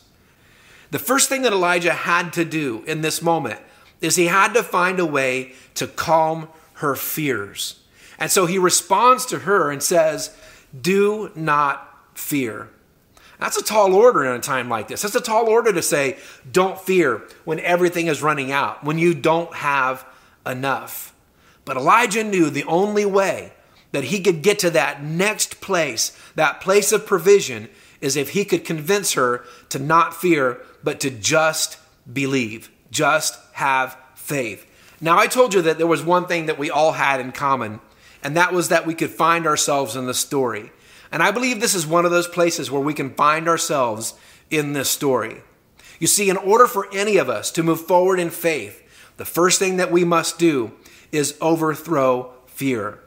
The 0.90 0.98
first 0.98 1.28
thing 1.28 1.42
that 1.42 1.52
Elijah 1.52 1.92
had 1.92 2.32
to 2.34 2.44
do 2.44 2.82
in 2.86 3.00
this 3.00 3.22
moment 3.22 3.60
is 4.00 4.16
he 4.16 4.26
had 4.26 4.54
to 4.54 4.62
find 4.62 4.98
a 4.98 5.06
way 5.06 5.52
to 5.74 5.86
calm 5.86 6.48
her 6.74 6.94
fears. 6.94 7.80
And 8.18 8.30
so 8.30 8.46
he 8.46 8.58
responds 8.58 9.26
to 9.26 9.40
her 9.40 9.70
and 9.70 9.82
says, 9.82 10.36
Do 10.78 11.30
not 11.34 11.86
fear. 12.14 12.68
That's 13.40 13.56
a 13.56 13.64
tall 13.64 13.94
order 13.94 14.24
in 14.26 14.32
a 14.32 14.40
time 14.40 14.68
like 14.68 14.88
this. 14.88 15.00
That's 15.00 15.14
a 15.14 15.20
tall 15.20 15.48
order 15.48 15.72
to 15.72 15.80
say, 15.80 16.18
don't 16.52 16.78
fear 16.78 17.22
when 17.44 17.58
everything 17.60 18.06
is 18.06 18.22
running 18.22 18.52
out, 18.52 18.84
when 18.84 18.98
you 18.98 19.14
don't 19.14 19.52
have 19.54 20.04
enough. 20.44 21.14
But 21.64 21.78
Elijah 21.78 22.22
knew 22.22 22.50
the 22.50 22.64
only 22.64 23.06
way 23.06 23.54
that 23.92 24.04
he 24.04 24.20
could 24.20 24.42
get 24.42 24.58
to 24.60 24.70
that 24.70 25.02
next 25.02 25.62
place, 25.62 26.16
that 26.34 26.60
place 26.60 26.92
of 26.92 27.06
provision, 27.06 27.70
is 28.00 28.16
if 28.16 28.30
he 28.30 28.44
could 28.44 28.64
convince 28.64 29.12
her 29.12 29.44
to 29.68 29.78
not 29.78 30.14
fear, 30.14 30.60
but 30.82 31.00
to 31.00 31.10
just 31.10 31.78
believe, 32.10 32.70
just 32.90 33.38
have 33.52 33.96
faith. 34.14 34.66
Now, 35.00 35.18
I 35.18 35.26
told 35.26 35.54
you 35.54 35.62
that 35.62 35.78
there 35.78 35.86
was 35.86 36.02
one 36.02 36.26
thing 36.26 36.46
that 36.46 36.58
we 36.58 36.70
all 36.70 36.92
had 36.92 37.20
in 37.20 37.32
common, 37.32 37.80
and 38.22 38.36
that 38.36 38.52
was 38.52 38.68
that 38.68 38.86
we 38.86 38.94
could 38.94 39.10
find 39.10 39.46
ourselves 39.46 39.96
in 39.96 40.06
the 40.06 40.14
story. 40.14 40.72
And 41.12 41.22
I 41.22 41.30
believe 41.30 41.60
this 41.60 41.74
is 41.74 41.86
one 41.86 42.04
of 42.04 42.10
those 42.10 42.28
places 42.28 42.70
where 42.70 42.80
we 42.80 42.94
can 42.94 43.14
find 43.14 43.48
ourselves 43.48 44.14
in 44.50 44.72
this 44.72 44.90
story. 44.90 45.42
You 45.98 46.06
see, 46.06 46.30
in 46.30 46.36
order 46.36 46.66
for 46.66 46.88
any 46.92 47.16
of 47.16 47.28
us 47.28 47.50
to 47.52 47.62
move 47.62 47.80
forward 47.80 48.20
in 48.20 48.30
faith, 48.30 48.82
the 49.16 49.24
first 49.24 49.58
thing 49.58 49.76
that 49.76 49.92
we 49.92 50.04
must 50.04 50.38
do 50.38 50.72
is 51.12 51.36
overthrow 51.40 52.32
fear. 52.46 52.98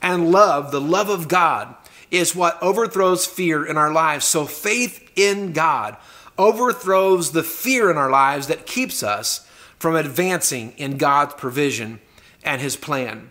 And 0.00 0.30
love, 0.30 0.70
the 0.70 0.80
love 0.80 1.08
of 1.08 1.28
God, 1.28 1.74
is 2.10 2.34
what 2.34 2.60
overthrows 2.62 3.26
fear 3.26 3.64
in 3.64 3.76
our 3.76 3.92
lives. 3.92 4.24
So 4.24 4.44
faith 4.44 5.10
in 5.16 5.52
God 5.52 5.96
overthrows 6.38 7.32
the 7.32 7.42
fear 7.42 7.90
in 7.90 7.96
our 7.96 8.10
lives 8.10 8.46
that 8.46 8.66
keeps 8.66 9.02
us 9.02 9.46
from 9.78 9.96
advancing 9.96 10.72
in 10.76 10.96
God's 10.96 11.34
provision 11.34 12.00
and 12.44 12.60
His 12.60 12.76
plan. 12.76 13.30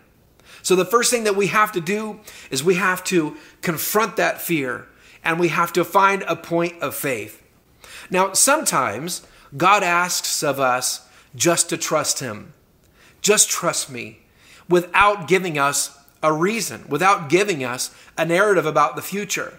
So, 0.62 0.76
the 0.76 0.84
first 0.84 1.10
thing 1.10 1.24
that 1.24 1.36
we 1.36 1.46
have 1.48 1.72
to 1.72 1.80
do 1.80 2.20
is 2.50 2.62
we 2.62 2.74
have 2.74 3.02
to 3.04 3.36
confront 3.62 4.16
that 4.16 4.40
fear 4.40 4.86
and 5.24 5.38
we 5.38 5.48
have 5.48 5.72
to 5.74 5.84
find 5.84 6.22
a 6.22 6.36
point 6.36 6.80
of 6.82 6.94
faith. 6.94 7.42
Now, 8.10 8.32
sometimes 8.32 9.26
God 9.56 9.82
asks 9.82 10.42
of 10.42 10.60
us 10.60 11.06
just 11.34 11.68
to 11.70 11.76
trust 11.76 12.20
Him. 12.20 12.52
Just 13.22 13.48
trust 13.48 13.90
me 13.90 14.20
without 14.68 15.28
giving 15.28 15.58
us 15.58 15.97
a 16.22 16.32
reason, 16.32 16.84
without 16.88 17.28
giving 17.28 17.64
us 17.64 17.94
a 18.16 18.24
narrative 18.24 18.66
about 18.66 18.96
the 18.96 19.02
future. 19.02 19.54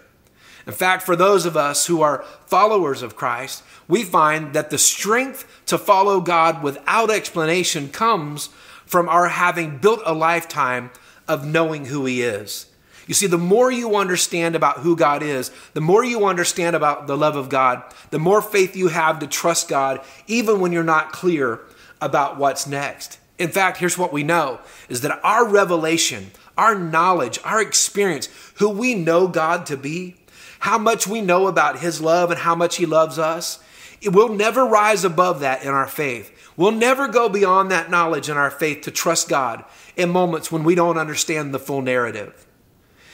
In 0.66 0.72
fact, 0.72 1.02
for 1.02 1.16
those 1.16 1.46
of 1.46 1.56
us 1.56 1.86
who 1.86 2.02
are 2.02 2.24
followers 2.46 3.02
of 3.02 3.16
Christ, 3.16 3.62
we 3.88 4.02
find 4.02 4.52
that 4.52 4.70
the 4.70 4.78
strength 4.78 5.46
to 5.66 5.78
follow 5.78 6.20
God 6.20 6.62
without 6.62 7.10
explanation 7.10 7.88
comes 7.88 8.50
from 8.84 9.08
our 9.08 9.28
having 9.28 9.78
built 9.78 10.02
a 10.04 10.14
lifetime 10.14 10.90
of 11.26 11.46
knowing 11.46 11.86
who 11.86 12.04
He 12.04 12.22
is. 12.22 12.66
You 13.06 13.14
see, 13.14 13.26
the 13.26 13.38
more 13.38 13.72
you 13.72 13.96
understand 13.96 14.54
about 14.54 14.78
who 14.78 14.94
God 14.94 15.22
is, 15.22 15.50
the 15.74 15.80
more 15.80 16.04
you 16.04 16.26
understand 16.26 16.76
about 16.76 17.06
the 17.06 17.16
love 17.16 17.34
of 17.34 17.48
God, 17.48 17.82
the 18.10 18.20
more 18.20 18.40
faith 18.40 18.76
you 18.76 18.88
have 18.88 19.18
to 19.18 19.26
trust 19.26 19.68
God, 19.68 20.00
even 20.28 20.60
when 20.60 20.70
you're 20.70 20.84
not 20.84 21.10
clear 21.10 21.60
about 22.00 22.38
what's 22.38 22.66
next. 22.68 23.18
In 23.38 23.48
fact, 23.48 23.78
here's 23.78 23.98
what 23.98 24.12
we 24.12 24.22
know 24.22 24.60
is 24.88 25.00
that 25.00 25.18
our 25.24 25.48
revelation, 25.48 26.30
our 26.60 26.74
knowledge, 26.74 27.38
our 27.42 27.62
experience, 27.62 28.28
who 28.56 28.68
we 28.68 28.94
know 28.94 29.26
God 29.26 29.64
to 29.66 29.78
be, 29.78 30.16
how 30.58 30.76
much 30.76 31.06
we 31.06 31.22
know 31.22 31.46
about 31.46 31.78
His 31.78 32.02
love 32.02 32.30
and 32.30 32.40
how 32.40 32.54
much 32.54 32.76
He 32.76 32.84
loves 32.84 33.18
us, 33.18 33.58
it 34.02 34.10
will 34.10 34.28
never 34.28 34.66
rise 34.66 35.02
above 35.02 35.40
that 35.40 35.62
in 35.62 35.70
our 35.70 35.86
faith. 35.86 36.52
We'll 36.58 36.72
never 36.72 37.08
go 37.08 37.30
beyond 37.30 37.70
that 37.70 37.90
knowledge 37.90 38.28
in 38.28 38.36
our 38.36 38.50
faith 38.50 38.82
to 38.82 38.90
trust 38.90 39.26
God 39.30 39.64
in 39.96 40.10
moments 40.10 40.52
when 40.52 40.62
we 40.62 40.74
don't 40.74 40.98
understand 40.98 41.54
the 41.54 41.58
full 41.58 41.80
narrative. 41.80 42.46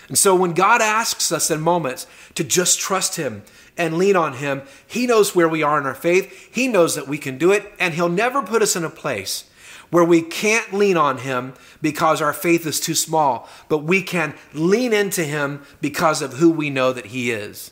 And 0.09 0.19
so 0.19 0.35
when 0.35 0.53
God 0.53 0.83
asks 0.83 1.31
us 1.31 1.49
in 1.49 1.61
moments 1.61 2.09
to 2.35 2.43
just 2.43 2.81
trust 2.81 3.15
Him 3.15 3.45
and 3.77 3.97
lean 3.97 4.17
on 4.17 4.35
Him, 4.35 4.63
He 4.89 5.07
knows 5.07 5.37
where 5.37 5.49
we 5.49 5.63
are 5.63 5.79
in 5.79 5.87
our 5.87 5.95
faith. 5.95 6.53
He 6.53 6.67
knows 6.67 6.97
that 6.97 7.07
we 7.07 7.19
can 7.19 7.39
do 7.39 7.53
it, 7.53 7.73
and 7.79 7.95
He'll 7.95 8.09
never 8.09 8.43
put 8.43 8.63
us 8.63 8.75
in 8.75 8.83
a 8.83 8.91
place 8.91 9.46
where 9.91 10.05
we 10.05 10.23
can't 10.23 10.73
lean 10.73 10.97
on 10.97 11.19
Him 11.19 11.55
because 11.81 12.21
our 12.21 12.33
faith 12.33 12.67
is 12.67 12.81
too 12.81 12.95
small, 12.95 13.49
but 13.69 13.79
we 13.79 14.03
can 14.03 14.35
lean 14.53 14.93
into 14.93 15.25
Him 15.25 15.65
because 15.81 16.23
of 16.23 16.35
who 16.35 16.51
we 16.51 16.71
know 16.71 16.93
that 16.93 17.07
He 17.07 17.31
is. 17.31 17.71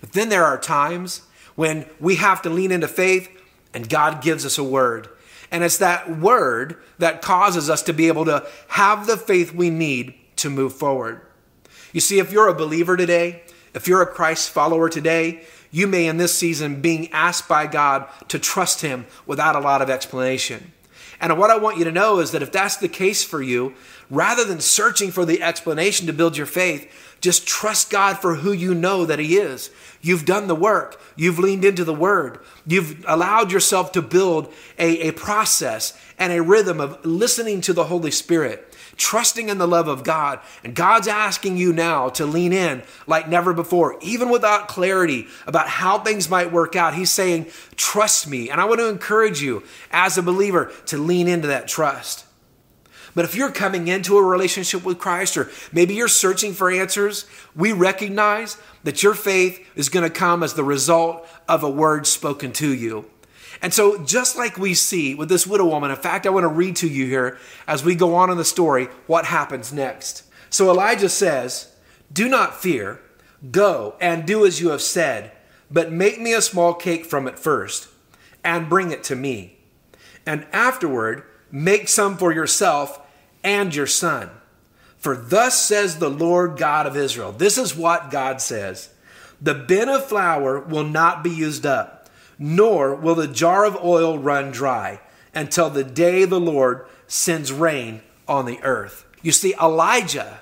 But 0.00 0.12
then 0.12 0.28
there 0.28 0.44
are 0.44 0.58
times 0.58 1.22
when 1.54 1.86
we 1.98 2.16
have 2.16 2.42
to 2.42 2.50
lean 2.50 2.70
into 2.70 2.88
faith 2.88 3.28
and 3.74 3.88
God 3.88 4.22
gives 4.22 4.46
us 4.46 4.58
a 4.58 4.64
word. 4.64 5.08
And 5.50 5.64
it's 5.64 5.78
that 5.78 6.18
word 6.18 6.76
that 6.98 7.22
causes 7.22 7.70
us 7.70 7.82
to 7.84 7.92
be 7.92 8.08
able 8.08 8.26
to 8.26 8.46
have 8.68 9.06
the 9.06 9.16
faith 9.16 9.54
we 9.54 9.70
need 9.70 10.14
to 10.36 10.50
move 10.50 10.74
forward. 10.74 11.22
You 11.92 12.00
see, 12.00 12.18
if 12.18 12.32
you're 12.32 12.48
a 12.48 12.54
believer 12.54 12.96
today, 12.96 13.42
if 13.74 13.88
you're 13.88 14.02
a 14.02 14.06
Christ 14.06 14.50
follower 14.50 14.88
today, 14.88 15.42
you 15.70 15.86
may 15.86 16.06
in 16.06 16.16
this 16.16 16.36
season 16.36 16.80
being 16.80 17.10
asked 17.12 17.48
by 17.48 17.66
God 17.66 18.08
to 18.28 18.38
trust 18.38 18.80
him 18.80 19.06
without 19.26 19.56
a 19.56 19.60
lot 19.60 19.82
of 19.82 19.90
explanation. 19.90 20.72
And 21.20 21.36
what 21.38 21.50
I 21.50 21.56
want 21.56 21.78
you 21.78 21.84
to 21.84 21.92
know 21.92 22.20
is 22.20 22.30
that 22.30 22.42
if 22.42 22.52
that's 22.52 22.76
the 22.76 22.88
case 22.88 23.24
for 23.24 23.42
you, 23.42 23.74
rather 24.08 24.44
than 24.44 24.60
searching 24.60 25.10
for 25.10 25.24
the 25.24 25.42
explanation 25.42 26.06
to 26.06 26.12
build 26.12 26.36
your 26.36 26.46
faith, 26.46 27.16
just 27.20 27.46
trust 27.46 27.90
God 27.90 28.18
for 28.18 28.36
who 28.36 28.52
you 28.52 28.74
know 28.74 29.04
that 29.04 29.18
He 29.18 29.36
is. 29.36 29.70
You've 30.00 30.24
done 30.24 30.46
the 30.46 30.54
work. 30.54 31.00
You've 31.16 31.38
leaned 31.38 31.64
into 31.64 31.84
the 31.84 31.94
Word. 31.94 32.38
You've 32.66 33.04
allowed 33.08 33.50
yourself 33.50 33.90
to 33.92 34.02
build 34.02 34.52
a, 34.78 35.08
a 35.08 35.12
process 35.12 35.98
and 36.18 36.32
a 36.32 36.42
rhythm 36.42 36.80
of 36.80 37.04
listening 37.04 37.60
to 37.62 37.72
the 37.72 37.84
Holy 37.84 38.12
Spirit 38.12 38.67
trusting 38.98 39.48
in 39.48 39.56
the 39.58 39.66
love 39.66 39.88
of 39.88 40.04
God. 40.04 40.40
And 40.62 40.74
God's 40.74 41.08
asking 41.08 41.56
you 41.56 41.72
now 41.72 42.10
to 42.10 42.26
lean 42.26 42.52
in 42.52 42.82
like 43.06 43.28
never 43.28 43.54
before, 43.54 43.96
even 44.02 44.28
without 44.28 44.68
clarity 44.68 45.28
about 45.46 45.68
how 45.68 45.98
things 45.98 46.28
might 46.28 46.52
work 46.52 46.76
out. 46.76 46.94
He's 46.94 47.10
saying, 47.10 47.46
Trust 47.76 48.28
me. 48.28 48.50
And 48.50 48.60
I 48.60 48.64
want 48.64 48.80
to 48.80 48.88
encourage 48.88 49.40
you 49.40 49.62
as 49.90 50.18
a 50.18 50.22
believer 50.22 50.72
to 50.86 50.98
lean 50.98 51.28
into 51.28 51.48
that 51.48 51.68
trust. 51.68 52.26
But 53.14 53.24
if 53.24 53.34
you're 53.34 53.50
coming 53.50 53.88
into 53.88 54.16
a 54.18 54.22
relationship 54.22 54.84
with 54.84 54.98
Christ, 54.98 55.36
or 55.36 55.50
maybe 55.72 55.94
you're 55.94 56.08
searching 56.08 56.52
for 56.52 56.70
answers, 56.70 57.26
we 57.56 57.72
recognize 57.72 58.58
that 58.84 59.02
your 59.02 59.14
faith 59.14 59.66
is 59.74 59.88
going 59.88 60.04
to 60.04 60.10
come 60.10 60.42
as 60.42 60.54
the 60.54 60.62
result 60.64 61.26
of 61.48 61.62
a 61.62 61.70
word 61.70 62.06
spoken 62.06 62.52
to 62.52 62.72
you. 62.72 63.06
And 63.60 63.74
so, 63.74 64.04
just 64.04 64.36
like 64.36 64.56
we 64.56 64.74
see 64.74 65.14
with 65.14 65.28
this 65.28 65.46
widow 65.46 65.66
woman, 65.66 65.90
in 65.90 65.96
fact, 65.96 66.26
I 66.26 66.30
want 66.30 66.44
to 66.44 66.48
read 66.48 66.76
to 66.76 66.88
you 66.88 67.06
here 67.06 67.38
as 67.66 67.84
we 67.84 67.94
go 67.94 68.14
on 68.14 68.30
in 68.30 68.36
the 68.36 68.44
story 68.44 68.86
what 69.06 69.24
happens 69.26 69.72
next. 69.72 70.24
So, 70.50 70.70
Elijah 70.70 71.08
says, 71.08 71.74
Do 72.12 72.28
not 72.28 72.60
fear, 72.60 73.00
go 73.50 73.96
and 74.00 74.26
do 74.26 74.46
as 74.46 74.60
you 74.60 74.70
have 74.70 74.82
said, 74.82 75.32
but 75.70 75.92
make 75.92 76.20
me 76.20 76.32
a 76.32 76.42
small 76.42 76.74
cake 76.74 77.04
from 77.04 77.26
it 77.26 77.38
first, 77.38 77.88
and 78.44 78.68
bring 78.68 78.92
it 78.92 79.02
to 79.04 79.16
me. 79.16 79.58
And 80.24 80.46
afterward, 80.52 81.24
make 81.50 81.88
some 81.88 82.16
for 82.16 82.32
yourself 82.32 83.00
and 83.42 83.74
your 83.74 83.86
son. 83.86 84.30
For 84.98 85.16
thus 85.16 85.64
says 85.64 85.98
the 85.98 86.10
Lord 86.10 86.56
God 86.58 86.86
of 86.86 86.96
Israel 86.96 87.32
this 87.32 87.56
is 87.56 87.76
what 87.76 88.10
God 88.10 88.40
says 88.40 88.92
The 89.40 89.54
bin 89.54 89.88
of 89.88 90.04
flour 90.04 90.60
will 90.60 90.84
not 90.84 91.22
be 91.22 91.30
used 91.30 91.64
up, 91.64 91.97
nor 92.38 92.94
will 92.94 93.14
the 93.14 93.28
jar 93.28 93.64
of 93.64 93.76
oil 93.82 94.18
run 94.18 94.50
dry 94.50 95.00
until 95.34 95.70
the 95.70 95.84
day 95.84 96.24
the 96.24 96.40
Lord 96.40 96.86
sends 97.06 97.52
rain 97.52 98.02
on 98.26 98.46
the 98.46 98.60
earth. 98.62 99.04
You 99.22 99.32
see, 99.32 99.54
Elijah 99.60 100.40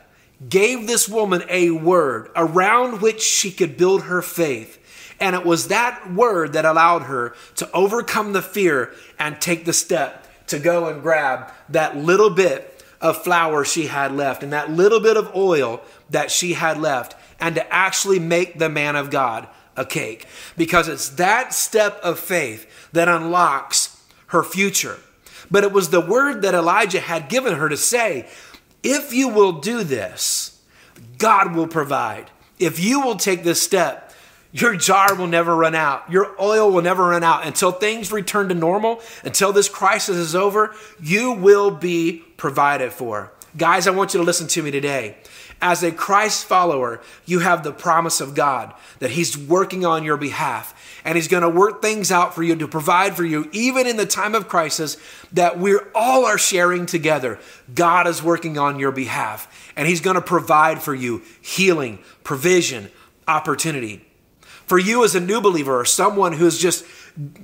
gave 0.49 0.87
this 0.87 1.09
woman 1.09 1.43
a 1.49 1.71
word 1.71 2.31
around 2.37 3.01
which 3.01 3.23
she 3.23 3.51
could 3.51 3.77
build 3.77 4.03
her 4.03 4.21
faith. 4.21 4.83
And 5.19 5.35
it 5.35 5.47
was 5.47 5.69
that 5.69 6.13
word 6.13 6.53
that 6.53 6.67
allowed 6.67 7.03
her 7.03 7.35
to 7.57 7.71
overcome 7.73 8.33
the 8.33 8.43
fear 8.43 8.93
and 9.19 9.41
take 9.41 9.65
the 9.65 9.73
step 9.73 10.27
to 10.49 10.59
go 10.59 10.89
and 10.89 11.03
grab 11.03 11.51
that 11.71 11.97
little 11.97 12.31
bit 12.31 12.85
of 13.01 13.23
flour 13.23 13.65
she 13.65 13.87
had 13.87 14.13
left 14.13 14.43
and 14.43 14.53
that 14.53 14.71
little 14.71 15.01
bit 15.01 15.17
of 15.17 15.35
oil 15.35 15.81
that 16.11 16.31
she 16.31 16.53
had 16.53 16.79
left 16.79 17.15
and 17.41 17.55
to 17.55 17.75
actually 17.75 18.19
make 18.19 18.59
the 18.59 18.69
man 18.69 18.97
of 18.97 19.11
God 19.11 19.49
a 19.77 19.85
cake. 19.85 20.27
Because 20.57 20.89
it's 20.89 21.09
that 21.11 21.55
step 21.55 22.01
of 22.03 22.19
faith 22.19 22.91
that 22.93 23.09
unlocks 23.09 24.03
her 24.29 24.43
future. 24.43 24.99
But 25.51 25.65
it 25.65 25.73
was 25.73 25.91
the 25.91 26.01
word 26.01 26.43
that 26.43 26.55
Elijah 26.55 27.01
had 27.01 27.29
given 27.29 27.55
her 27.55 27.69
to 27.69 27.77
say, 27.77 28.29
if 28.83 29.13
you 29.13 29.29
will 29.29 29.53
do 29.53 29.85
this, 29.85 30.61
God 31.19 31.55
will 31.55 31.67
provide. 31.67 32.31
If 32.59 32.81
you 32.81 33.01
will 33.01 33.17
take 33.17 33.45
this 33.45 33.61
step, 33.61 34.13
your 34.53 34.75
jar 34.77 35.15
will 35.15 35.27
never 35.27 35.55
run 35.55 35.75
out. 35.75 36.11
Your 36.11 36.35
oil 36.41 36.71
will 36.71 36.83
never 36.83 37.09
run 37.09 37.23
out 37.23 37.47
until 37.47 37.73
things 37.73 38.11
return 38.11 38.49
to 38.49 38.55
normal, 38.55 39.03
until 39.25 39.53
this 39.53 39.69
crisis 39.69 40.17
is 40.17 40.35
over. 40.35 40.75
You 41.01 41.33
will 41.33 41.71
be 41.71 42.25
provided 42.37 42.93
for. 42.93 43.33
Guys, 43.57 43.87
I 43.87 43.91
want 43.91 44.15
you 44.15 44.21
to 44.21 44.25
listen 44.25 44.49
to 44.49 44.63
me 44.63 44.71
today. 44.71 45.17
As 45.61 45.83
a 45.83 45.91
Christ 45.91 46.45
follower, 46.45 47.01
you 47.25 47.39
have 47.39 47.63
the 47.63 47.73
promise 47.73 48.21
of 48.21 48.35
God 48.35 48.75
that 48.99 49.13
He's 49.13 49.39
working 49.39 49.87
on 49.87 50.05
your 50.05 50.19
behalf 50.19 50.75
and 51.05 51.17
He's 51.17 51.29
going 51.29 51.43
to 51.43 51.49
work 51.49 51.81
things 51.81 52.13
out 52.13 52.35
for 52.35 52.43
you 52.43 52.55
to 52.57 52.69
provide 52.69 53.17
for 53.17 53.25
you, 53.25 53.49
even 53.53 53.87
in 53.87 53.97
the 53.97 54.07
time 54.07 54.35
of 54.35 54.49
crisis 54.49 54.99
that 55.33 55.59
we 55.59 55.79
all 55.95 56.27
are 56.27 56.37
sharing 56.37 56.85
together. 56.85 57.39
God 57.75 58.07
is 58.07 58.23
working 58.23 58.59
on 58.59 58.79
your 58.79 58.93
behalf 58.93 59.73
and 59.77 59.89
He's 59.89 60.01
going 60.03 60.17
to 60.17 60.21
provide 60.23 60.83
for 60.83 60.95
you 60.95 61.23
healing, 61.41 62.01
provision, 62.23 62.91
opportunity. 63.27 64.07
For 64.67 64.79
you 64.79 65.05
as 65.05 65.15
a 65.15 65.21
new 65.21 65.41
believer 65.41 65.81
or 65.81 65.85
someone 65.85 66.33
who's 66.33 66.59
just 66.59 66.85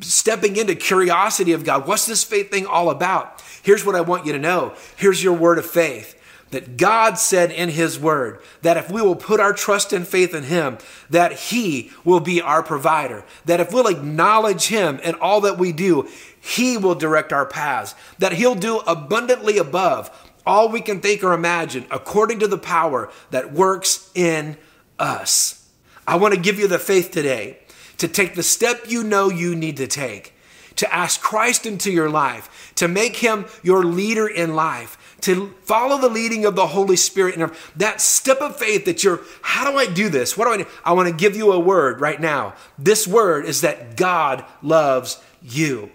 stepping 0.00 0.56
into 0.56 0.74
curiosity 0.74 1.52
of 1.52 1.64
God, 1.64 1.86
what's 1.86 2.04
this 2.04 2.24
faith 2.24 2.50
thing 2.50 2.66
all 2.66 2.90
about? 2.90 3.42
Here's 3.62 3.86
what 3.86 3.94
I 3.94 4.00
want 4.00 4.26
you 4.26 4.32
to 4.32 4.38
know. 4.38 4.74
Here's 4.96 5.22
your 5.22 5.34
word 5.34 5.58
of 5.58 5.64
faith 5.64 6.18
that 6.52 6.76
God 6.76 7.18
said 7.18 7.50
in 7.50 7.70
his 7.70 7.98
word 7.98 8.40
that 8.62 8.76
if 8.76 8.90
we 8.90 9.02
will 9.02 9.16
put 9.16 9.40
our 9.40 9.52
trust 9.52 9.92
and 9.92 10.06
faith 10.06 10.34
in 10.34 10.44
him, 10.44 10.78
that 11.10 11.32
he 11.32 11.90
will 12.04 12.20
be 12.20 12.40
our 12.40 12.62
provider. 12.62 13.24
That 13.44 13.60
if 13.60 13.72
we'll 13.72 13.88
acknowledge 13.88 14.68
him 14.68 15.00
in 15.00 15.16
all 15.16 15.40
that 15.42 15.58
we 15.58 15.72
do, 15.72 16.08
he 16.40 16.76
will 16.76 16.94
direct 16.94 17.32
our 17.32 17.46
paths. 17.46 17.94
That 18.18 18.34
he'll 18.34 18.54
do 18.54 18.78
abundantly 18.86 19.58
above 19.58 20.10
all 20.46 20.68
we 20.68 20.80
can 20.80 21.00
think 21.00 21.22
or 21.24 21.32
imagine 21.32 21.86
according 21.90 22.38
to 22.40 22.48
the 22.48 22.58
power 22.58 23.10
that 23.30 23.52
works 23.52 24.10
in 24.14 24.56
us. 24.98 25.68
I 26.06 26.16
want 26.16 26.34
to 26.34 26.40
give 26.40 26.58
you 26.58 26.68
the 26.68 26.78
faith 26.78 27.10
today 27.10 27.58
to 27.98 28.08
take 28.08 28.34
the 28.34 28.42
step 28.42 28.84
you 28.88 29.04
know 29.04 29.30
you 29.30 29.54
need 29.54 29.76
to 29.76 29.86
take, 29.86 30.34
to 30.76 30.92
ask 30.92 31.20
Christ 31.20 31.64
into 31.66 31.92
your 31.92 32.10
life, 32.10 32.72
to 32.74 32.88
make 32.88 33.16
him 33.16 33.46
your 33.62 33.84
leader 33.84 34.26
in 34.26 34.54
life, 34.54 34.98
to 35.22 35.54
follow 35.62 35.98
the 35.98 36.08
leading 36.08 36.44
of 36.44 36.54
the 36.54 36.68
Holy 36.68 36.96
Spirit. 36.96 37.36
And 37.36 37.50
that 37.76 38.00
step 38.00 38.40
of 38.40 38.56
faith 38.56 38.84
that 38.84 39.02
you're, 39.02 39.20
how 39.40 39.70
do 39.70 39.76
I 39.76 39.86
do 39.86 40.08
this? 40.08 40.36
What 40.36 40.44
do 40.44 40.52
I 40.52 40.56
do? 40.58 40.66
I 40.84 40.92
want 40.92 41.08
to 41.08 41.14
give 41.14 41.36
you 41.36 41.52
a 41.52 41.58
word 41.58 42.00
right 42.00 42.20
now. 42.20 42.54
This 42.78 43.06
word 43.06 43.46
is 43.46 43.62
that 43.62 43.96
God 43.96 44.44
loves 44.62 45.22
you. 45.42 45.90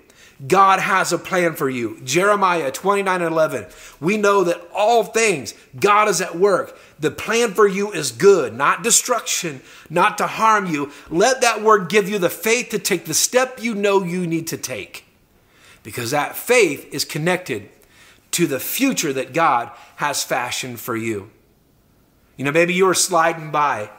God 0.46 0.80
has 0.80 1.12
a 1.12 1.18
plan 1.18 1.56
for 1.56 1.70
you. 1.70 2.00
Jeremiah 2.04 2.72
29 2.72 3.22
and 3.22 3.32
11. 3.32 3.66
We 4.00 4.18
know 4.18 4.44
that 4.44 4.62
all 4.74 5.04
things, 5.04 5.56
God 5.80 6.08
is 6.08 6.22
at 6.22 6.38
work. 6.38 6.78
The 7.00 7.10
plan 7.10 7.54
for 7.54 7.68
you 7.68 7.92
is 7.92 8.12
good, 8.12 8.54
not 8.54 8.84
destruction, 8.84 9.62
not 9.90 10.18
to 10.20 10.28
harm 10.28 10.68
you. 10.68 10.92
Let 11.10 11.42
that 11.42 11.64
word 11.64 11.90
give 11.90 12.08
you 12.08 12.20
the 12.20 12.30
faith 12.30 12.70
to 12.70 12.80
take 12.80 13.06
the 13.06 13.14
step 13.16 13.62
you 13.62 13.74
know 13.74 14.04
you 14.04 14.28
need 14.28 14.48
to 14.48 14.58
take. 14.58 15.06
Because 15.82 16.12
that 16.12 16.36
faith 16.36 16.88
is 16.94 17.04
connected 17.04 17.70
to 18.38 18.46
the 18.46 18.60
future 18.60 19.12
that 19.12 19.34
God 19.34 19.72
has 19.96 20.24
fashioned 20.24 20.80
for 20.80 20.96
you. 20.96 21.32
You 22.36 22.46
know, 22.46 22.52
maybe 22.52 22.72
you 22.72 22.86
were 22.86 22.94
sliding 22.94 23.50
by 23.50 23.90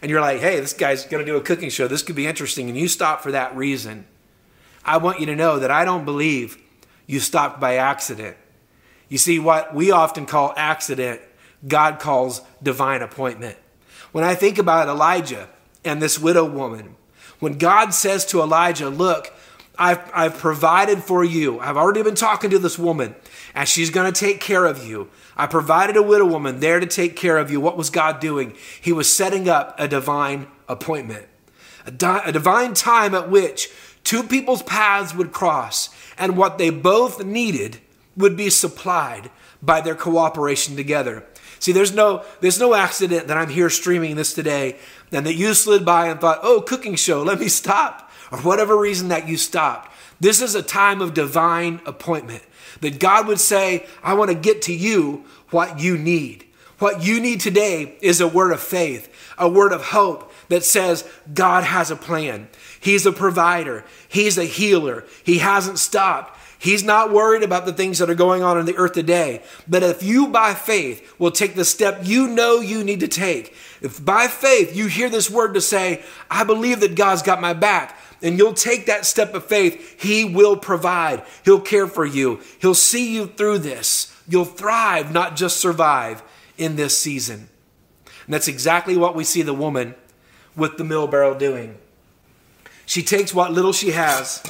and 0.00 0.08
you're 0.08 0.20
like, 0.20 0.38
hey, 0.38 0.60
this 0.60 0.72
guy's 0.72 1.04
going 1.04 1.26
to 1.26 1.28
do 1.28 1.36
a 1.36 1.40
cooking 1.40 1.68
show. 1.68 1.88
This 1.88 2.04
could 2.04 2.14
be 2.14 2.28
interesting. 2.28 2.68
And 2.68 2.78
you 2.78 2.86
stop 2.86 3.20
for 3.20 3.32
that 3.32 3.56
reason. 3.56 4.06
I 4.84 4.98
want 4.98 5.18
you 5.18 5.26
to 5.26 5.34
know 5.34 5.58
that 5.58 5.72
I 5.72 5.84
don't 5.84 6.04
believe 6.04 6.56
you 7.08 7.18
stopped 7.18 7.58
by 7.58 7.74
accident. 7.74 8.36
You 9.08 9.18
see, 9.18 9.40
what 9.40 9.74
we 9.74 9.90
often 9.90 10.24
call 10.24 10.54
accident, 10.56 11.20
God 11.66 11.98
calls 11.98 12.42
divine 12.62 13.02
appointment. 13.02 13.58
When 14.12 14.22
I 14.22 14.36
think 14.36 14.58
about 14.58 14.86
Elijah 14.86 15.48
and 15.84 16.00
this 16.00 16.16
widow 16.16 16.44
woman, 16.44 16.94
when 17.40 17.58
God 17.58 17.92
says 17.92 18.24
to 18.26 18.40
Elijah, 18.40 18.88
Look, 18.88 19.34
I've, 19.78 20.10
I've 20.12 20.38
provided 20.38 21.04
for 21.04 21.24
you. 21.24 21.60
I've 21.60 21.76
already 21.76 22.02
been 22.02 22.14
talking 22.14 22.50
to 22.50 22.58
this 22.58 22.78
woman, 22.78 23.14
and 23.54 23.68
she's 23.68 23.90
going 23.90 24.12
to 24.12 24.20
take 24.20 24.40
care 24.40 24.64
of 24.64 24.86
you. 24.86 25.08
I 25.36 25.46
provided 25.46 25.96
a 25.96 26.02
widow 26.02 26.26
woman 26.26 26.60
there 26.60 26.80
to 26.80 26.86
take 26.86 27.14
care 27.14 27.38
of 27.38 27.50
you. 27.50 27.60
What 27.60 27.76
was 27.76 27.90
God 27.90 28.18
doing? 28.18 28.54
He 28.80 28.92
was 28.92 29.12
setting 29.12 29.48
up 29.48 29.74
a 29.78 29.86
divine 29.86 30.48
appointment, 30.68 31.26
a, 31.86 31.92
di- 31.92 32.22
a 32.24 32.32
divine 32.32 32.74
time 32.74 33.14
at 33.14 33.30
which 33.30 33.70
Two 34.08 34.22
people's 34.22 34.62
paths 34.62 35.14
would 35.14 35.32
cross, 35.32 35.90
and 36.16 36.34
what 36.34 36.56
they 36.56 36.70
both 36.70 37.22
needed 37.22 37.76
would 38.16 38.38
be 38.38 38.48
supplied 38.48 39.30
by 39.60 39.82
their 39.82 39.94
cooperation 39.94 40.76
together. 40.76 41.26
See, 41.58 41.72
there's 41.72 41.92
no 41.92 42.24
there's 42.40 42.58
no 42.58 42.72
accident 42.72 43.26
that 43.26 43.36
I'm 43.36 43.50
here 43.50 43.68
streaming 43.68 44.16
this 44.16 44.32
today 44.32 44.76
and 45.12 45.26
that 45.26 45.34
you 45.34 45.52
slid 45.52 45.84
by 45.84 46.06
and 46.06 46.18
thought, 46.18 46.40
"Oh, 46.42 46.62
cooking 46.62 46.94
show, 46.94 47.22
let 47.22 47.38
me 47.38 47.48
stop." 47.48 48.07
Or 48.30 48.38
whatever 48.38 48.76
reason 48.76 49.08
that 49.08 49.28
you 49.28 49.36
stopped. 49.36 49.92
This 50.20 50.40
is 50.42 50.54
a 50.54 50.62
time 50.62 51.00
of 51.00 51.14
divine 51.14 51.80
appointment. 51.86 52.42
That 52.80 52.98
God 52.98 53.26
would 53.26 53.40
say, 53.40 53.86
"I 54.02 54.14
want 54.14 54.30
to 54.30 54.34
get 54.34 54.62
to 54.62 54.74
you 54.74 55.24
what 55.50 55.80
you 55.80 55.96
need." 55.96 56.44
What 56.78 57.02
you 57.02 57.18
need 57.18 57.40
today 57.40 57.96
is 58.00 58.20
a 58.20 58.28
word 58.28 58.52
of 58.52 58.60
faith, 58.60 59.08
a 59.36 59.48
word 59.48 59.72
of 59.72 59.86
hope 59.86 60.32
that 60.48 60.64
says 60.64 61.04
God 61.34 61.64
has 61.64 61.90
a 61.90 61.96
plan. 61.96 62.48
He's 62.78 63.04
a 63.04 63.10
provider. 63.10 63.84
He's 64.08 64.38
a 64.38 64.44
healer. 64.44 65.04
He 65.24 65.38
hasn't 65.38 65.80
stopped. 65.80 66.38
He's 66.56 66.84
not 66.84 67.12
worried 67.12 67.42
about 67.42 67.66
the 67.66 67.72
things 67.72 67.98
that 67.98 68.10
are 68.10 68.14
going 68.14 68.42
on 68.42 68.58
in 68.58 68.66
the 68.66 68.76
earth 68.76 68.92
today. 68.92 69.42
But 69.66 69.82
if 69.82 70.02
you, 70.02 70.28
by 70.28 70.54
faith, 70.54 71.14
will 71.18 71.30
take 71.30 71.56
the 71.56 71.64
step 71.64 72.00
you 72.04 72.28
know 72.28 72.60
you 72.60 72.84
need 72.84 73.00
to 73.00 73.08
take, 73.08 73.54
if 73.80 74.04
by 74.04 74.26
faith 74.28 74.74
you 74.74 74.86
hear 74.86 75.08
this 75.08 75.30
word 75.30 75.54
to 75.54 75.60
say, 75.60 76.02
I 76.30 76.44
believe 76.44 76.80
that 76.80 76.96
God's 76.96 77.22
got 77.22 77.40
my 77.40 77.52
back, 77.52 77.96
and 78.22 78.38
you'll 78.38 78.54
take 78.54 78.86
that 78.86 79.06
step 79.06 79.34
of 79.34 79.44
faith, 79.44 80.00
He 80.00 80.24
will 80.24 80.56
provide. 80.56 81.22
He'll 81.44 81.60
care 81.60 81.86
for 81.86 82.04
you. 82.04 82.40
He'll 82.60 82.74
see 82.74 83.14
you 83.14 83.26
through 83.26 83.58
this. 83.58 84.14
You'll 84.28 84.44
thrive, 84.44 85.12
not 85.12 85.36
just 85.36 85.58
survive 85.58 86.22
in 86.56 86.76
this 86.76 86.98
season. 86.98 87.48
And 88.26 88.34
that's 88.34 88.48
exactly 88.48 88.96
what 88.96 89.14
we 89.14 89.24
see 89.24 89.42
the 89.42 89.54
woman 89.54 89.94
with 90.54 90.76
the 90.76 90.84
mill 90.84 91.06
barrel 91.06 91.34
doing. 91.34 91.78
She 92.84 93.02
takes 93.02 93.32
what 93.32 93.52
little 93.52 93.72
she 93.72 93.92
has 93.92 94.42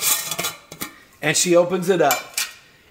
and 1.21 1.37
she 1.37 1.55
opens 1.55 1.89
it 1.89 2.01
up 2.01 2.19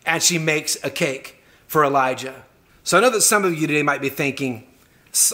and 0.06 0.22
she 0.22 0.38
makes 0.38 0.78
a 0.84 0.90
cake 0.90 1.44
for 1.68 1.84
Elijah. 1.84 2.46
So 2.84 2.98
I 2.98 3.02
know 3.02 3.10
that 3.10 3.22
some 3.22 3.44
of 3.44 3.54
you 3.54 3.68
today 3.68 3.84
might 3.84 4.02
be 4.02 4.10
thinking, 4.10 4.68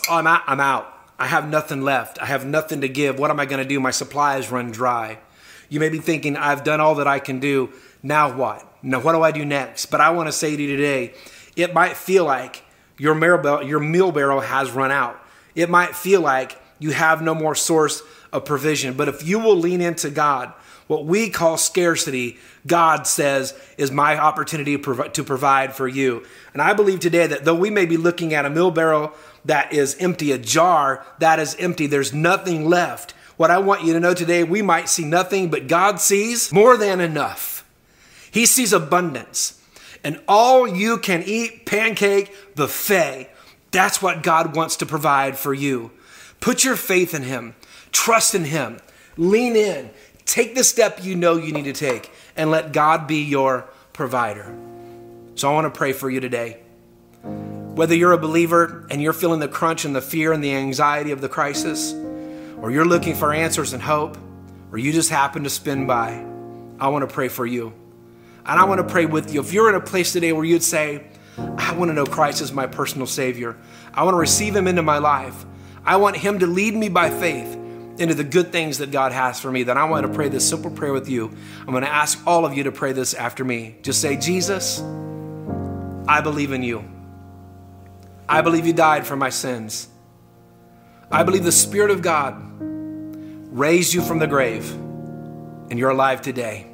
I'm 0.09 0.25
out. 0.25 0.41
I'm 0.47 0.59
out. 0.59 0.91
I 1.19 1.27
have 1.27 1.47
nothing 1.47 1.81
left. 1.81 2.19
I 2.21 2.25
have 2.25 2.45
nothing 2.45 2.81
to 2.81 2.89
give. 2.89 3.19
What 3.19 3.29
am 3.29 3.39
I 3.39 3.45
going 3.45 3.61
to 3.61 3.67
do? 3.67 3.79
My 3.79 3.91
supply 3.91 4.39
run 4.39 4.71
dry. 4.71 5.19
You 5.73 5.79
may 5.79 5.89
be 5.89 5.97
thinking, 5.97 6.37
I've 6.37 6.63
done 6.63 6.79
all 6.79 6.93
that 6.95 7.07
I 7.07 7.17
can 7.17 7.39
do. 7.39 7.73
Now 8.03 8.31
what? 8.31 8.63
Now, 8.83 8.99
what 8.99 9.13
do 9.13 9.23
I 9.23 9.31
do 9.31 9.43
next? 9.43 9.87
But 9.87 10.01
I 10.01 10.11
want 10.11 10.27
to 10.27 10.31
say 10.31 10.55
to 10.55 10.61
you 10.61 10.77
today, 10.77 11.15
it 11.55 11.73
might 11.73 11.97
feel 11.97 12.25
like 12.25 12.61
your 12.99 13.15
meal 13.15 13.39
barrel, 13.39 13.79
meal 13.79 14.39
has 14.41 14.69
run 14.69 14.91
out. 14.91 15.19
It 15.55 15.71
might 15.71 15.95
feel 15.95 16.21
like 16.21 16.61
you 16.77 16.91
have 16.91 17.23
no 17.23 17.33
more 17.33 17.55
source 17.55 18.03
of 18.31 18.45
provision. 18.45 18.93
But 18.93 19.07
if 19.07 19.25
you 19.25 19.39
will 19.39 19.55
lean 19.55 19.81
into 19.81 20.11
God, 20.11 20.53
what 20.85 21.05
we 21.05 21.31
call 21.31 21.57
scarcity, 21.57 22.37
God 22.67 23.07
says 23.07 23.59
is 23.75 23.89
my 23.89 24.15
opportunity 24.19 24.77
to 24.77 25.23
provide 25.23 25.73
for 25.73 25.87
you. 25.87 26.23
And 26.53 26.61
I 26.61 26.73
believe 26.73 26.99
today 26.99 27.25
that 27.25 27.45
though 27.45 27.55
we 27.55 27.71
may 27.71 27.87
be 27.87 27.97
looking 27.97 28.35
at 28.35 28.45
a 28.45 28.49
mill 28.51 28.69
barrel 28.69 29.11
that 29.45 29.73
is 29.73 29.95
empty, 29.99 30.33
a 30.33 30.37
jar 30.37 31.03
that 31.17 31.39
is 31.39 31.55
empty, 31.57 31.87
there's 31.87 32.13
nothing 32.13 32.69
left. 32.69 33.15
What 33.37 33.51
I 33.51 33.57
want 33.57 33.83
you 33.83 33.93
to 33.93 33.99
know 33.99 34.13
today, 34.13 34.43
we 34.43 34.61
might 34.61 34.89
see 34.89 35.05
nothing, 35.05 35.49
but 35.49 35.67
God 35.67 35.99
sees 35.99 36.51
more 36.51 36.77
than 36.77 36.99
enough. 36.99 37.65
He 38.31 38.45
sees 38.45 38.73
abundance. 38.73 39.59
And 40.03 40.19
all 40.27 40.67
you 40.67 40.97
can 40.97 41.23
eat 41.23 41.65
pancake 41.65 42.55
buffet. 42.55 43.29
That's 43.71 44.01
what 44.01 44.21
God 44.21 44.55
wants 44.55 44.75
to 44.77 44.85
provide 44.85 45.37
for 45.37 45.53
you. 45.53 45.91
Put 46.39 46.63
your 46.63 46.75
faith 46.75 47.13
in 47.13 47.23
Him, 47.23 47.55
trust 47.91 48.35
in 48.35 48.43
Him, 48.43 48.79
lean 49.17 49.55
in, 49.55 49.91
take 50.25 50.55
the 50.55 50.63
step 50.63 51.03
you 51.03 51.15
know 51.15 51.37
you 51.37 51.53
need 51.53 51.63
to 51.65 51.73
take, 51.73 52.11
and 52.35 52.51
let 52.51 52.73
God 52.73 53.07
be 53.07 53.23
your 53.23 53.69
provider. 53.93 54.53
So 55.35 55.49
I 55.49 55.53
want 55.53 55.73
to 55.73 55.77
pray 55.77 55.93
for 55.93 56.09
you 56.09 56.19
today. 56.19 56.59
Whether 57.23 57.95
you're 57.95 58.11
a 58.11 58.17
believer 58.17 58.85
and 58.91 59.01
you're 59.01 59.13
feeling 59.13 59.39
the 59.39 59.47
crunch 59.47 59.85
and 59.85 59.95
the 59.95 60.01
fear 60.01 60.33
and 60.33 60.43
the 60.43 60.53
anxiety 60.53 61.11
of 61.11 61.21
the 61.21 61.29
crisis, 61.29 61.93
or 62.63 62.71
you're 62.71 62.85
looking 62.85 63.13
for 63.13 63.33
answers 63.33 63.73
and 63.73 63.83
hope, 63.83 64.17
or 64.71 64.77
you 64.77 64.93
just 64.93 65.09
happen 65.09 65.43
to 65.43 65.49
spin 65.49 65.85
by, 65.85 66.25
I 66.79 66.87
want 66.87 67.07
to 67.07 67.13
pray 67.13 67.27
for 67.27 67.45
you. 67.45 67.73
And 68.45 68.57
I 68.57 68.63
want 68.63 68.79
to 68.79 68.87
pray 68.89 69.05
with 69.05 69.33
you. 69.33 69.41
If 69.41 69.51
you're 69.51 69.67
in 69.67 69.75
a 69.75 69.81
place 69.81 70.13
today 70.13 70.31
where 70.31 70.45
you'd 70.45 70.63
say, 70.63 71.03
I 71.37 71.73
want 71.73 71.89
to 71.89 71.93
know 71.93 72.05
Christ 72.05 72.39
as 72.39 72.53
my 72.53 72.65
personal 72.65 73.05
Savior, 73.05 73.57
I 73.93 74.03
want 74.03 74.13
to 74.13 74.17
receive 74.17 74.55
Him 74.55 74.69
into 74.69 74.81
my 74.81 74.99
life. 74.99 75.45
I 75.83 75.97
want 75.97 76.15
Him 76.15 76.39
to 76.39 76.47
lead 76.47 76.73
me 76.73 76.87
by 76.87 77.09
faith 77.09 77.53
into 77.99 78.13
the 78.13 78.23
good 78.23 78.53
things 78.53 78.77
that 78.77 78.91
God 78.91 79.11
has 79.11 79.41
for 79.41 79.51
me, 79.51 79.63
then 79.63 79.77
I 79.77 79.83
want 79.83 80.07
to 80.07 80.13
pray 80.13 80.29
this 80.29 80.47
simple 80.47 80.71
prayer 80.71 80.93
with 80.93 81.09
you. 81.09 81.35
I'm 81.59 81.71
going 81.71 81.83
to 81.83 81.93
ask 81.93 82.17
all 82.25 82.45
of 82.45 82.55
you 82.55 82.63
to 82.63 82.71
pray 82.71 82.93
this 82.93 83.13
after 83.13 83.43
me. 83.43 83.75
Just 83.81 83.99
say, 83.99 84.15
Jesus, 84.15 84.79
I 86.07 86.21
believe 86.21 86.53
in 86.53 86.63
you. 86.63 86.89
I 88.29 88.39
believe 88.39 88.65
you 88.65 88.71
died 88.71 89.05
for 89.05 89.17
my 89.17 89.31
sins. 89.31 89.89
I 91.13 91.21
believe 91.21 91.43
the 91.43 91.51
Spirit 91.51 91.91
of 91.91 92.01
God 92.01 92.41
raised 92.59 93.93
you 93.93 94.01
from 94.01 94.17
the 94.17 94.25
grave 94.25 94.67
and 94.71 95.77
you're 95.77 95.91
alive 95.91 96.23
today. 96.23 96.65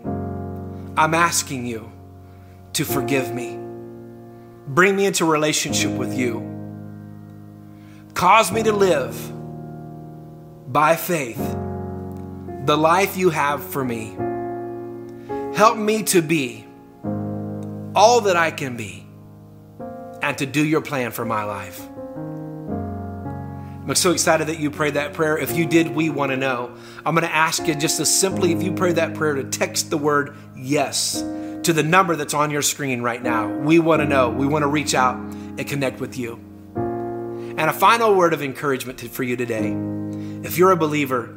I'm 0.95 1.13
asking 1.13 1.65
you 1.65 1.91
to 2.71 2.85
forgive 2.85 3.33
me. 3.33 3.59
Bring 4.65 4.95
me 4.95 5.07
into 5.07 5.25
relationship 5.25 5.91
with 5.91 6.17
you. 6.17 6.39
Cause 8.13 8.49
me 8.49 8.63
to 8.63 8.71
live 8.71 9.13
by 10.71 10.95
faith 10.95 11.57
the 12.65 12.77
life 12.77 13.17
you 13.17 13.31
have 13.31 13.61
for 13.61 13.83
me. 13.83 14.15
Help 15.53 15.77
me 15.77 16.03
to 16.03 16.21
be 16.21 16.65
all 17.93 18.21
that 18.21 18.37
I 18.37 18.51
can 18.51 18.77
be 18.77 19.05
and 20.21 20.37
to 20.37 20.45
do 20.45 20.65
your 20.65 20.79
plan 20.79 21.11
for 21.11 21.25
my 21.25 21.43
life. 21.43 21.81
I'm 23.89 23.95
so 23.95 24.11
excited 24.11 24.45
that 24.47 24.59
you 24.59 24.69
prayed 24.69 24.93
that 24.93 25.13
prayer. 25.13 25.35
If 25.35 25.57
you 25.57 25.65
did, 25.65 25.95
we 25.95 26.11
want 26.11 26.31
to 26.31 26.37
know. 26.37 26.75
I'm 27.03 27.15
going 27.15 27.27
to 27.27 27.35
ask 27.35 27.65
you 27.65 27.73
just 27.73 27.99
as 27.99 28.15
simply, 28.15 28.51
if 28.51 28.61
you 28.61 28.71
prayed 28.71 28.97
that 28.97 29.15
prayer, 29.15 29.33
to 29.33 29.43
text 29.45 29.89
the 29.89 29.97
word 29.97 30.37
yes 30.55 31.23
to 31.63 31.73
the 31.73 31.81
number 31.81 32.15
that's 32.15 32.35
on 32.35 32.51
your 32.51 32.61
screen 32.61 33.01
right 33.01 33.21
now. 33.21 33.47
We 33.47 33.79
want 33.79 34.03
to 34.03 34.07
know. 34.07 34.29
We 34.29 34.45
want 34.45 34.61
to 34.61 34.67
reach 34.67 34.93
out 34.93 35.15
and 35.15 35.67
connect 35.67 35.99
with 35.99 36.19
you. 36.19 36.35
And 36.75 37.61
a 37.61 37.73
final 37.73 38.13
word 38.13 38.33
of 38.33 38.43
encouragement 38.43 39.01
for 39.01 39.23
you 39.23 39.35
today. 39.35 39.75
If 40.47 40.59
you're 40.59 40.71
a 40.71 40.77
believer, 40.77 41.35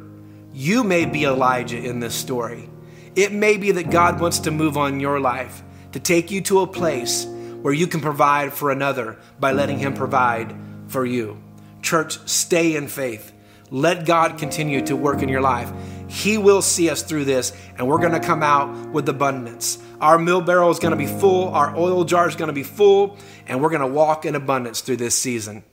you 0.53 0.83
may 0.83 1.05
be 1.05 1.25
Elijah 1.25 1.79
in 1.79 2.01
this 2.01 2.13
story. 2.13 2.69
It 3.15 3.31
may 3.31 3.57
be 3.57 3.71
that 3.71 3.89
God 3.89 4.21
wants 4.21 4.37
to 4.41 4.51
move 4.51 4.77
on 4.77 4.99
your 4.99 5.19
life, 5.19 5.63
to 5.93 5.99
take 5.99 6.29
you 6.29 6.41
to 6.41 6.59
a 6.59 6.67
place 6.67 7.25
where 7.25 7.73
you 7.73 7.87
can 7.87 7.99
provide 7.99 8.53
for 8.53 8.69
another 8.69 9.17
by 9.39 9.53
letting 9.53 9.79
Him 9.79 9.95
provide 9.95 10.55
for 10.87 11.03
you. 11.03 11.42
Church, 11.83 12.17
stay 12.27 12.75
in 12.75 12.87
faith. 12.87 13.31
Let 13.69 14.05
God 14.05 14.39
continue 14.39 14.81
to 14.85 14.95
work 14.95 15.21
in 15.21 15.29
your 15.29 15.41
life. 15.41 15.71
He 16.07 16.37
will 16.37 16.61
see 16.61 16.89
us 16.89 17.03
through 17.03 17.25
this, 17.25 17.53
and 17.77 17.87
we're 17.87 17.99
going 17.99 18.13
to 18.13 18.19
come 18.19 18.41
out 18.41 18.89
with 18.89 19.07
abundance. 19.09 19.77
Our 19.99 20.17
mill 20.17 20.41
barrel 20.41 20.71
is 20.71 20.79
going 20.79 20.91
to 20.91 20.97
be 20.97 21.07
full, 21.07 21.49
our 21.49 21.75
oil 21.75 22.03
jar 22.03 22.27
is 22.27 22.35
going 22.35 22.47
to 22.47 22.53
be 22.53 22.63
full, 22.63 23.17
and 23.47 23.61
we're 23.61 23.69
going 23.69 23.81
to 23.81 23.87
walk 23.87 24.25
in 24.25 24.35
abundance 24.35 24.81
through 24.81 24.97
this 24.97 25.17
season. 25.17 25.63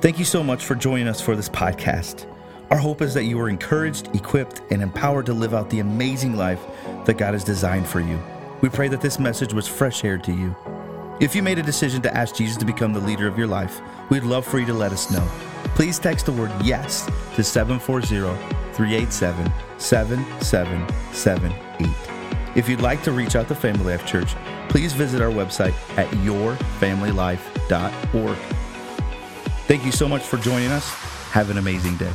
Thank 0.00 0.18
you 0.18 0.24
so 0.24 0.42
much 0.42 0.64
for 0.64 0.74
joining 0.74 1.08
us 1.08 1.20
for 1.20 1.36
this 1.36 1.48
podcast. 1.48 2.26
Our 2.70 2.78
hope 2.78 3.02
is 3.02 3.12
that 3.14 3.24
you 3.24 3.38
are 3.38 3.50
encouraged, 3.50 4.08
equipped, 4.16 4.62
and 4.70 4.80
empowered 4.82 5.26
to 5.26 5.34
live 5.34 5.52
out 5.52 5.68
the 5.68 5.80
amazing 5.80 6.36
life 6.36 6.60
that 7.04 7.18
God 7.18 7.34
has 7.34 7.44
designed 7.44 7.86
for 7.86 8.00
you. 8.00 8.18
We 8.62 8.70
pray 8.70 8.88
that 8.88 9.02
this 9.02 9.18
message 9.18 9.52
was 9.52 9.68
fresh 9.68 10.04
air 10.04 10.16
to 10.16 10.32
you. 10.32 10.56
If 11.20 11.36
you 11.36 11.42
made 11.42 11.58
a 11.58 11.62
decision 11.62 12.00
to 12.02 12.16
ask 12.16 12.34
Jesus 12.34 12.56
to 12.56 12.64
become 12.64 12.94
the 12.94 13.00
leader 13.00 13.28
of 13.28 13.36
your 13.36 13.46
life, 13.46 13.80
we'd 14.12 14.22
love 14.24 14.46
for 14.46 14.58
you 14.58 14.66
to 14.66 14.74
let 14.74 14.92
us 14.92 15.10
know. 15.10 15.26
Please 15.74 15.98
text 15.98 16.26
the 16.26 16.32
word 16.32 16.52
yes 16.62 17.06
to 17.34 17.42
740 17.42 18.06
387 18.74 19.50
7778. 19.78 21.90
If 22.54 22.68
you'd 22.68 22.82
like 22.82 23.02
to 23.04 23.12
reach 23.12 23.36
out 23.36 23.48
to 23.48 23.54
Family 23.54 23.92
Life 23.92 24.04
Church, 24.06 24.34
please 24.68 24.92
visit 24.92 25.22
our 25.22 25.30
website 25.30 25.72
at 25.96 26.10
yourfamilylife.org. 26.10 28.36
Thank 29.66 29.86
you 29.86 29.92
so 29.92 30.06
much 30.06 30.20
for 30.22 30.36
joining 30.36 30.70
us. 30.70 30.86
Have 31.30 31.48
an 31.48 31.56
amazing 31.56 31.96
day. 31.96 32.12